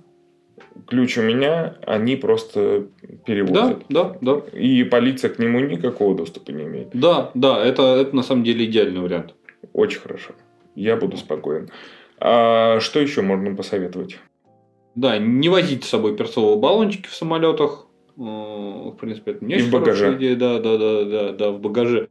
ключ 0.86 1.18
у 1.18 1.22
меня, 1.22 1.76
они 1.84 2.16
просто 2.16 2.86
переводят. 3.24 3.84
Да, 3.88 4.16
да, 4.20 4.40
да. 4.40 4.58
И 4.58 4.84
полиция 4.84 5.30
к 5.30 5.38
нему 5.38 5.60
никакого 5.60 6.14
доступа 6.14 6.52
не 6.52 6.64
имеет. 6.64 6.90
Да, 6.92 7.32
да, 7.34 7.64
это, 7.64 7.82
это 7.96 8.14
на 8.14 8.22
самом 8.22 8.44
деле 8.44 8.64
идеальный 8.66 9.00
вариант. 9.00 9.34
Очень 9.72 10.00
хорошо. 10.00 10.32
Я 10.76 10.96
буду 10.96 11.16
спокоен. 11.16 11.70
А 12.20 12.78
что 12.80 13.00
еще 13.00 13.22
можно 13.22 13.54
посоветовать? 13.54 14.18
Да, 14.94 15.18
не 15.18 15.48
возите 15.48 15.84
с 15.84 15.90
собой 15.90 16.16
перцовые 16.16 16.56
баллончики 16.56 17.08
в 17.08 17.14
самолетах. 17.14 17.86
Э, 18.16 18.20
в 18.20 18.96
принципе, 18.98 19.32
это 19.32 19.44
не 19.44 19.56
И 19.56 19.62
в 19.62 19.70
багаже. 19.70 20.16
Идея. 20.16 20.36
Да, 20.36 20.58
да, 20.58 20.78
да, 20.78 21.04
да, 21.04 21.32
да, 21.32 21.50
в 21.50 21.60
багаже. 21.60 22.05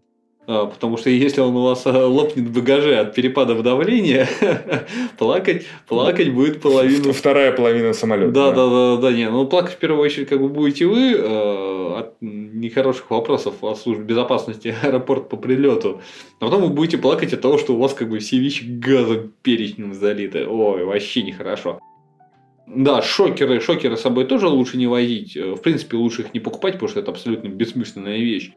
А, 0.48 0.68
потому 0.68 0.98
что 0.98 1.10
если 1.10 1.42
он 1.42 1.56
у 1.56 1.64
вас 1.64 1.86
э, 1.86 1.92
лопнет 1.92 2.46
в 2.46 2.54
багаже 2.54 2.98
от 2.98 3.16
перепадов 3.16 3.64
давления, 3.64 4.28
плакать, 5.18 5.66
плакать 5.88 6.32
будет 6.34 6.62
половина. 6.62 7.14
Вторая 7.14 7.52
половина 7.52 7.94
самолета. 7.94 8.32
Да, 8.32 8.52
да, 8.52 8.70
да, 8.70 8.98
да, 8.98 9.12
не. 9.12 9.30
Ну, 9.30 9.48
плакать 9.48 9.74
в 9.74 9.78
первую 9.78 10.04
очередь 10.04 10.28
как 10.28 10.40
бы 10.40 10.50
будете 10.50 10.86
вы 10.86 11.14
э, 11.14 12.00
от 12.00 12.16
нехороших 12.22 13.10
вопросов 13.10 13.56
о 13.64 13.74
службе 13.76 14.04
безопасности 14.04 14.76
аэропорта 14.84 15.26
по 15.26 15.38
прилету. 15.38 16.02
А 16.40 16.46
потом 16.46 16.62
вы 16.62 16.70
будете 16.70 17.00
плакать 17.00 17.34
от 17.34 17.42
того, 17.42 17.58
что 17.58 17.74
у 17.74 17.80
вас 17.80 17.94
как 17.94 18.10
бы 18.10 18.20
все 18.20 18.38
вещи 18.38 18.64
газом 18.66 19.34
перечнем 19.42 19.96
залиты. 19.96 20.46
Ой, 20.48 20.84
вообще 20.86 21.24
нехорошо. 21.24 21.80
Да, 22.68 23.02
шокеры, 23.02 23.60
шокеры 23.62 23.98
с 23.98 24.02
собой 24.02 24.26
тоже 24.26 24.48
лучше 24.48 24.78
не 24.78 24.88
возить. 24.88 25.36
В 25.36 25.58
принципе, 25.58 25.98
лучше 25.98 26.24
их 26.24 26.34
не 26.34 26.40
покупать, 26.40 26.74
потому 26.74 26.90
что 26.90 27.00
это 27.00 27.12
абсолютно 27.12 27.48
бессмысленная 27.48 28.18
вещь. 28.18 28.52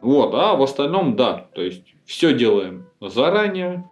Вот, 0.00 0.32
а 0.34 0.54
в 0.54 0.62
остальном, 0.62 1.16
да, 1.16 1.48
то 1.54 1.62
есть 1.62 1.82
все 2.04 2.32
делаем 2.32 2.86
заранее, 3.00 3.88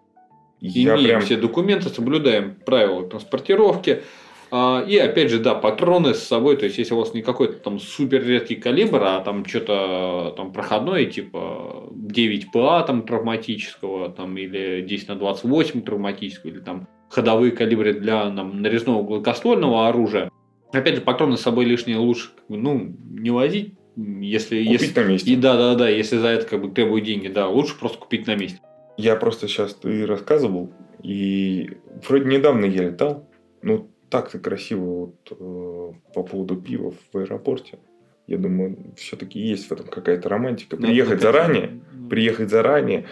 Я 0.60 0.94
имеем 0.94 1.08
прям... 1.08 1.20
все 1.22 1.36
документы, 1.36 1.88
соблюдаем 1.88 2.56
правила 2.64 3.06
транспортировки. 3.06 4.02
А, 4.50 4.84
и 4.86 4.96
опять 4.96 5.30
же, 5.30 5.40
да, 5.40 5.54
патроны 5.56 6.14
с 6.14 6.22
собой, 6.22 6.56
то 6.56 6.66
есть 6.66 6.78
если 6.78 6.94
у 6.94 6.98
вас 6.98 7.14
не 7.14 7.22
какой-то 7.22 7.54
там 7.54 7.80
супер 7.80 8.24
редкий 8.24 8.54
калибр, 8.54 9.02
а 9.02 9.20
там 9.20 9.44
что-то 9.44 10.34
там 10.36 10.52
проходное, 10.52 11.04
типа 11.06 11.88
9 11.90 12.52
ПА 12.52 12.82
там 12.82 13.02
травматического, 13.02 14.10
там 14.10 14.36
или 14.36 14.82
10 14.82 15.08
на 15.08 15.16
28 15.16 15.82
травматического, 15.82 16.50
или 16.50 16.60
там 16.60 16.86
ходовые 17.10 17.50
калибры 17.50 17.94
для 17.94 18.30
нам, 18.30 18.62
нарезного 18.62 19.02
гладкоствольного 19.02 19.88
оружия. 19.88 20.30
Опять 20.72 20.96
же, 20.96 21.00
патроны 21.00 21.36
с 21.36 21.40
собой 21.40 21.64
лишние 21.64 21.98
лучше 21.98 22.30
ну, 22.48 22.94
не 23.10 23.30
возить, 23.30 23.74
если, 23.96 24.62
купить 24.62 24.80
если... 24.80 25.00
на 25.00 25.04
месте. 25.06 25.30
И 25.30 25.37
да, 25.37 25.56
да, 25.56 25.74
да, 25.74 25.88
если 25.88 26.18
за 26.18 26.28
это 26.28 26.46
как 26.46 26.62
бы 26.62 26.70
требуют 26.70 27.04
деньги, 27.04 27.28
да, 27.28 27.48
лучше 27.48 27.78
просто 27.78 27.98
купить 27.98 28.26
на 28.26 28.37
месте. 28.37 28.61
Я 28.96 29.16
просто 29.16 29.48
сейчас 29.48 29.74
ты 29.74 30.06
рассказывал, 30.06 30.70
и 31.02 31.72
вроде 32.06 32.24
недавно 32.26 32.64
я 32.64 32.85
летал, 32.85 33.28
ну 33.62 33.90
так-то 34.11 34.38
красиво 34.38 34.85
вот 34.85 35.32
э, 35.32 35.92
по 36.14 36.22
поводу 36.22 36.56
пива 36.56 36.92
в 37.12 37.16
аэропорте. 37.16 37.78
Я 38.26 38.38
думаю, 38.38 38.76
все-таки 38.96 39.38
есть 39.38 39.68
в 39.68 39.72
этом 39.72 39.87
какая-то 39.87 40.28
романтика. 40.28 40.76
Приехать 40.76 41.22
Надо 41.22 41.22
заранее, 41.22 41.80
приехать 42.11 42.50
заранее, 42.50 43.06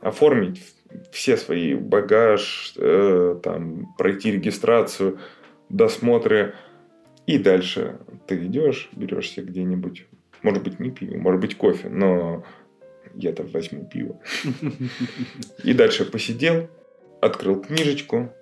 оформить 0.00 0.62
все 1.10 1.36
свои 1.36 1.74
багаж, 1.74 2.74
э, 2.76 3.38
там 3.42 3.94
пройти 3.96 4.32
регистрацию, 4.32 5.18
досмотры, 5.68 6.54
и 7.26 7.38
дальше 7.38 7.98
ты 8.26 8.36
идешь, 8.46 8.90
берешься 8.92 9.42
где-нибудь 9.42 10.06
может 10.42 10.62
быть, 10.62 10.80
не 10.80 10.90
пиво, 10.90 11.16
может 11.16 11.40
быть, 11.40 11.56
кофе, 11.56 11.88
но 11.88 12.44
я-то 13.14 13.44
возьму 13.44 13.84
пиво. 13.84 14.20
И 15.64 15.72
дальше 15.72 16.04
посидел, 16.04 16.68
открыл 17.20 17.60
книжечку, 17.60 18.32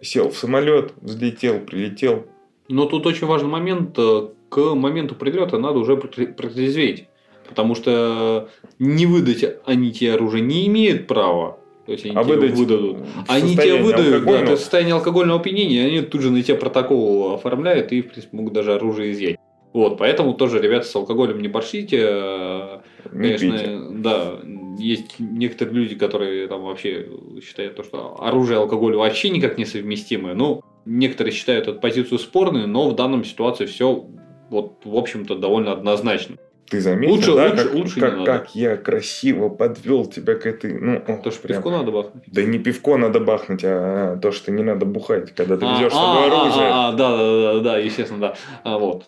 сел 0.00 0.30
в 0.30 0.36
самолет, 0.36 0.92
взлетел, 1.00 1.60
прилетел. 1.60 2.26
Но 2.68 2.86
тут 2.86 3.06
очень 3.06 3.26
важный 3.26 3.50
момент. 3.50 3.98
Э, 3.98 4.28
к 4.48 4.74
моменту 4.74 5.14
прилета 5.14 5.58
надо 5.58 5.78
уже 5.78 5.96
протрезветь. 5.96 7.08
Потому 7.48 7.74
что 7.74 8.48
не 8.78 9.04
выдать 9.04 9.44
они 9.66 9.92
тебе 9.92 10.14
оружие 10.14 10.42
не 10.42 10.66
имеют 10.66 11.06
права. 11.06 11.58
То 11.84 11.92
есть 11.92 12.06
они 12.06 12.16
а 12.16 12.24
тебе 12.24 12.48
выдадут. 12.48 12.98
Они 13.28 13.54
тебе 13.54 13.82
выдают, 13.82 14.24
да, 14.24 14.38
то 14.44 14.50
есть 14.52 14.62
состояние 14.62 14.94
алкогольного 14.94 15.40
опьянения, 15.40 15.86
они 15.86 16.00
тут 16.00 16.22
же 16.22 16.30
на 16.30 16.42
тебя 16.42 16.56
протокол 16.56 17.34
оформляют 17.34 17.92
и, 17.92 18.00
в 18.00 18.08
принципе, 18.08 18.34
могут 18.34 18.54
даже 18.54 18.72
оружие 18.72 19.12
изъять. 19.12 19.36
Вот, 19.74 19.98
поэтому 19.98 20.34
тоже, 20.34 20.60
ребята, 20.60 20.86
с 20.86 20.94
алкоголем 20.94 21.42
не 21.42 21.48
борщите. 21.48 21.98
Э, 22.00 22.78
не 23.12 23.36
Конечно, 23.36 23.50
пейте. 23.50 23.78
да, 23.90 24.38
есть 24.78 25.16
некоторые 25.18 25.74
люди, 25.74 25.96
которые 25.96 26.46
там 26.46 26.62
вообще 26.62 27.08
считают, 27.44 27.74
то, 27.74 27.82
что 27.82 28.16
оружие 28.22 28.56
и 28.56 28.60
алкоголь 28.60 28.94
вообще 28.94 29.30
никак 29.30 29.58
не 29.58 29.64
совместимы. 29.64 30.34
Ну, 30.34 30.62
некоторые 30.84 31.32
считают 31.32 31.66
эту 31.66 31.80
позицию 31.80 32.20
спорной, 32.20 32.68
но 32.68 32.88
в 32.88 32.94
данном 32.94 33.24
ситуации 33.24 33.66
все 33.66 34.06
вот, 34.48 34.82
в 34.84 34.96
общем-то, 34.96 35.34
довольно 35.34 35.72
однозначно. 35.72 36.36
Ты 36.70 36.80
заметил, 36.80 37.14
лучше, 37.14 37.34
да, 37.34 37.44
лучше, 37.48 37.64
как, 37.64 37.74
лучше 37.74 38.00
как, 38.00 38.24
как 38.24 38.54
я 38.54 38.76
красиво 38.76 39.48
подвел 39.48 40.06
тебя 40.06 40.36
к 40.36 40.46
этой... 40.46 40.72
Ну, 40.72 41.02
то, 41.22 41.30
что 41.32 41.42
прям... 41.42 41.62
пивко 41.62 41.70
надо 41.76 41.90
бахнуть. 41.90 42.24
Да 42.28 42.42
не 42.42 42.58
пивко 42.58 42.96
надо 42.96 43.20
бахнуть, 43.20 43.62
а 43.64 44.16
то, 44.18 44.30
что 44.30 44.52
не 44.52 44.62
надо 44.62 44.86
бухать, 44.86 45.34
когда 45.34 45.56
ты 45.56 45.66
везешь 45.66 45.92
а, 45.92 45.96
с 45.96 45.98
собой 45.98 46.30
а, 46.30 46.42
оружие. 46.42 46.68
А, 46.68 46.88
а, 46.88 46.92
да, 46.92 47.16
да, 47.16 47.52
да, 47.54 47.60
да, 47.60 47.78
естественно, 47.78 48.20
да. 48.20 48.34
А, 48.62 48.78
вот. 48.78 49.04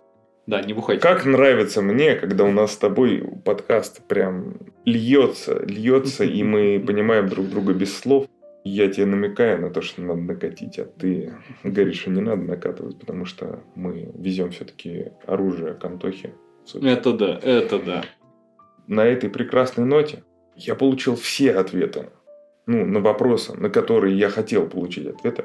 Да, 0.47 0.63
не 0.63 0.73
бухайте. 0.73 1.03
Как 1.03 1.25
нравится 1.25 1.83
мне, 1.83 2.15
когда 2.15 2.45
у 2.45 2.53
нас 2.53 2.73
с 2.73 2.77
тобой 2.77 3.25
подкаст 3.45 4.07
прям 4.07 4.59
льется, 4.85 5.65
льется, 5.67 6.25
и 6.25 6.43
мы 6.43 6.81
понимаем 6.87 7.29
друг 7.29 7.49
друга 7.49 7.75
без 7.75 7.97
слов. 7.97 8.27
Я 8.65 8.89
тебе 8.89 9.07
намекаю 9.07 9.61
на 9.61 9.71
то, 9.71 9.81
что 9.81 10.03
надо 10.03 10.21
накатить, 10.21 10.79
а 10.79 10.85
ты 10.85 11.35
говоришь, 11.63 12.01
что 12.01 12.11
не 12.11 12.21
надо 12.21 12.43
накатывать, 12.43 12.99
потому 12.99 13.25
что 13.25 13.61
мы 13.77 14.11
везем 14.17 14.51
все-таки 14.51 15.13
оружие 15.25 15.75
к 15.75 15.85
Антохе. 15.85 16.35
Это 16.75 17.13
да, 17.13 17.39
это 17.41 17.79
да. 17.79 18.05
На 18.89 19.05
этой 19.05 19.31
прекрасной 19.31 19.85
ноте 19.85 20.25
я 20.57 20.75
получил 20.75 21.15
все 21.15 21.53
ответы 21.53 22.11
ну, 22.67 22.85
на 22.85 23.01
вопросы, 23.01 23.55
на 23.55 23.71
которые 23.71 24.19
я 24.19 24.29
хотел 24.29 24.67
получить 24.67 25.07
ответы. 25.07 25.45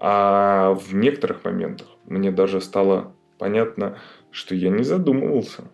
А 0.00 0.74
в 0.74 0.94
некоторых 0.94 1.44
моментах 1.44 1.88
мне 2.04 2.30
даже 2.30 2.60
стало 2.60 3.14
понятно, 3.38 3.98
что 4.30 4.54
я 4.54 4.70
не 4.70 4.82
задумывался 4.82 5.64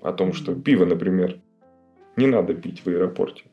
о 0.00 0.12
том, 0.12 0.32
что 0.32 0.54
пиво, 0.54 0.84
например, 0.84 1.40
не 2.16 2.26
надо 2.26 2.54
пить 2.54 2.84
в 2.84 2.88
аэропорте. 2.88 3.44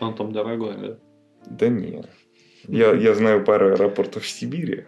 Он 0.00 0.14
там 0.14 0.32
дорогой, 0.32 0.76
да? 0.76 0.98
Да 1.46 1.68
нет. 1.68 2.08
Я, 2.66 2.94
я 2.94 3.14
знаю 3.14 3.44
пару 3.44 3.72
аэропортов 3.72 4.22
в 4.22 4.28
Сибири. 4.28 4.86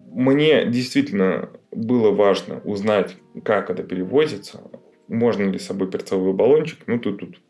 Мне 0.00 0.66
действительно 0.66 1.50
было 1.70 2.10
важно 2.10 2.60
узнать, 2.64 3.16
как 3.44 3.70
это 3.70 3.82
перевозится, 3.82 4.62
можно 5.06 5.44
ли 5.44 5.58
с 5.58 5.66
собой 5.66 5.90
перцовый 5.90 6.32
баллончик. 6.32 6.78
Ну, 6.86 6.98
тут, 6.98 7.20
тут 7.20 7.40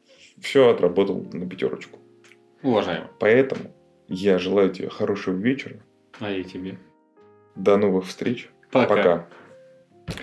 все 0.40 0.68
отработал 0.68 1.24
на 1.32 1.48
пятерочку. 1.48 1.98
Уважаемо. 2.62 3.10
Поэтому 3.20 3.74
я 4.08 4.38
желаю 4.38 4.70
тебе 4.70 4.88
хорошего 4.88 5.36
вечера. 5.36 5.76
А 6.18 6.30
я 6.30 6.42
тебе. 6.42 6.78
До 7.58 7.76
новых 7.76 8.06
встреч. 8.06 8.48
Пока. 8.70 8.96
Пока. 8.96 9.26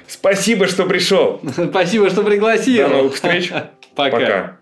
Спасибо, 0.07 0.67
что 0.67 0.85
пришел. 0.85 1.41
Спасибо, 1.69 2.09
что 2.09 2.23
пригласил. 2.23 2.87
До 2.87 2.95
новых 2.95 3.13
встреч. 3.15 3.49
Пока. 3.95 4.19
Пока. 4.19 4.57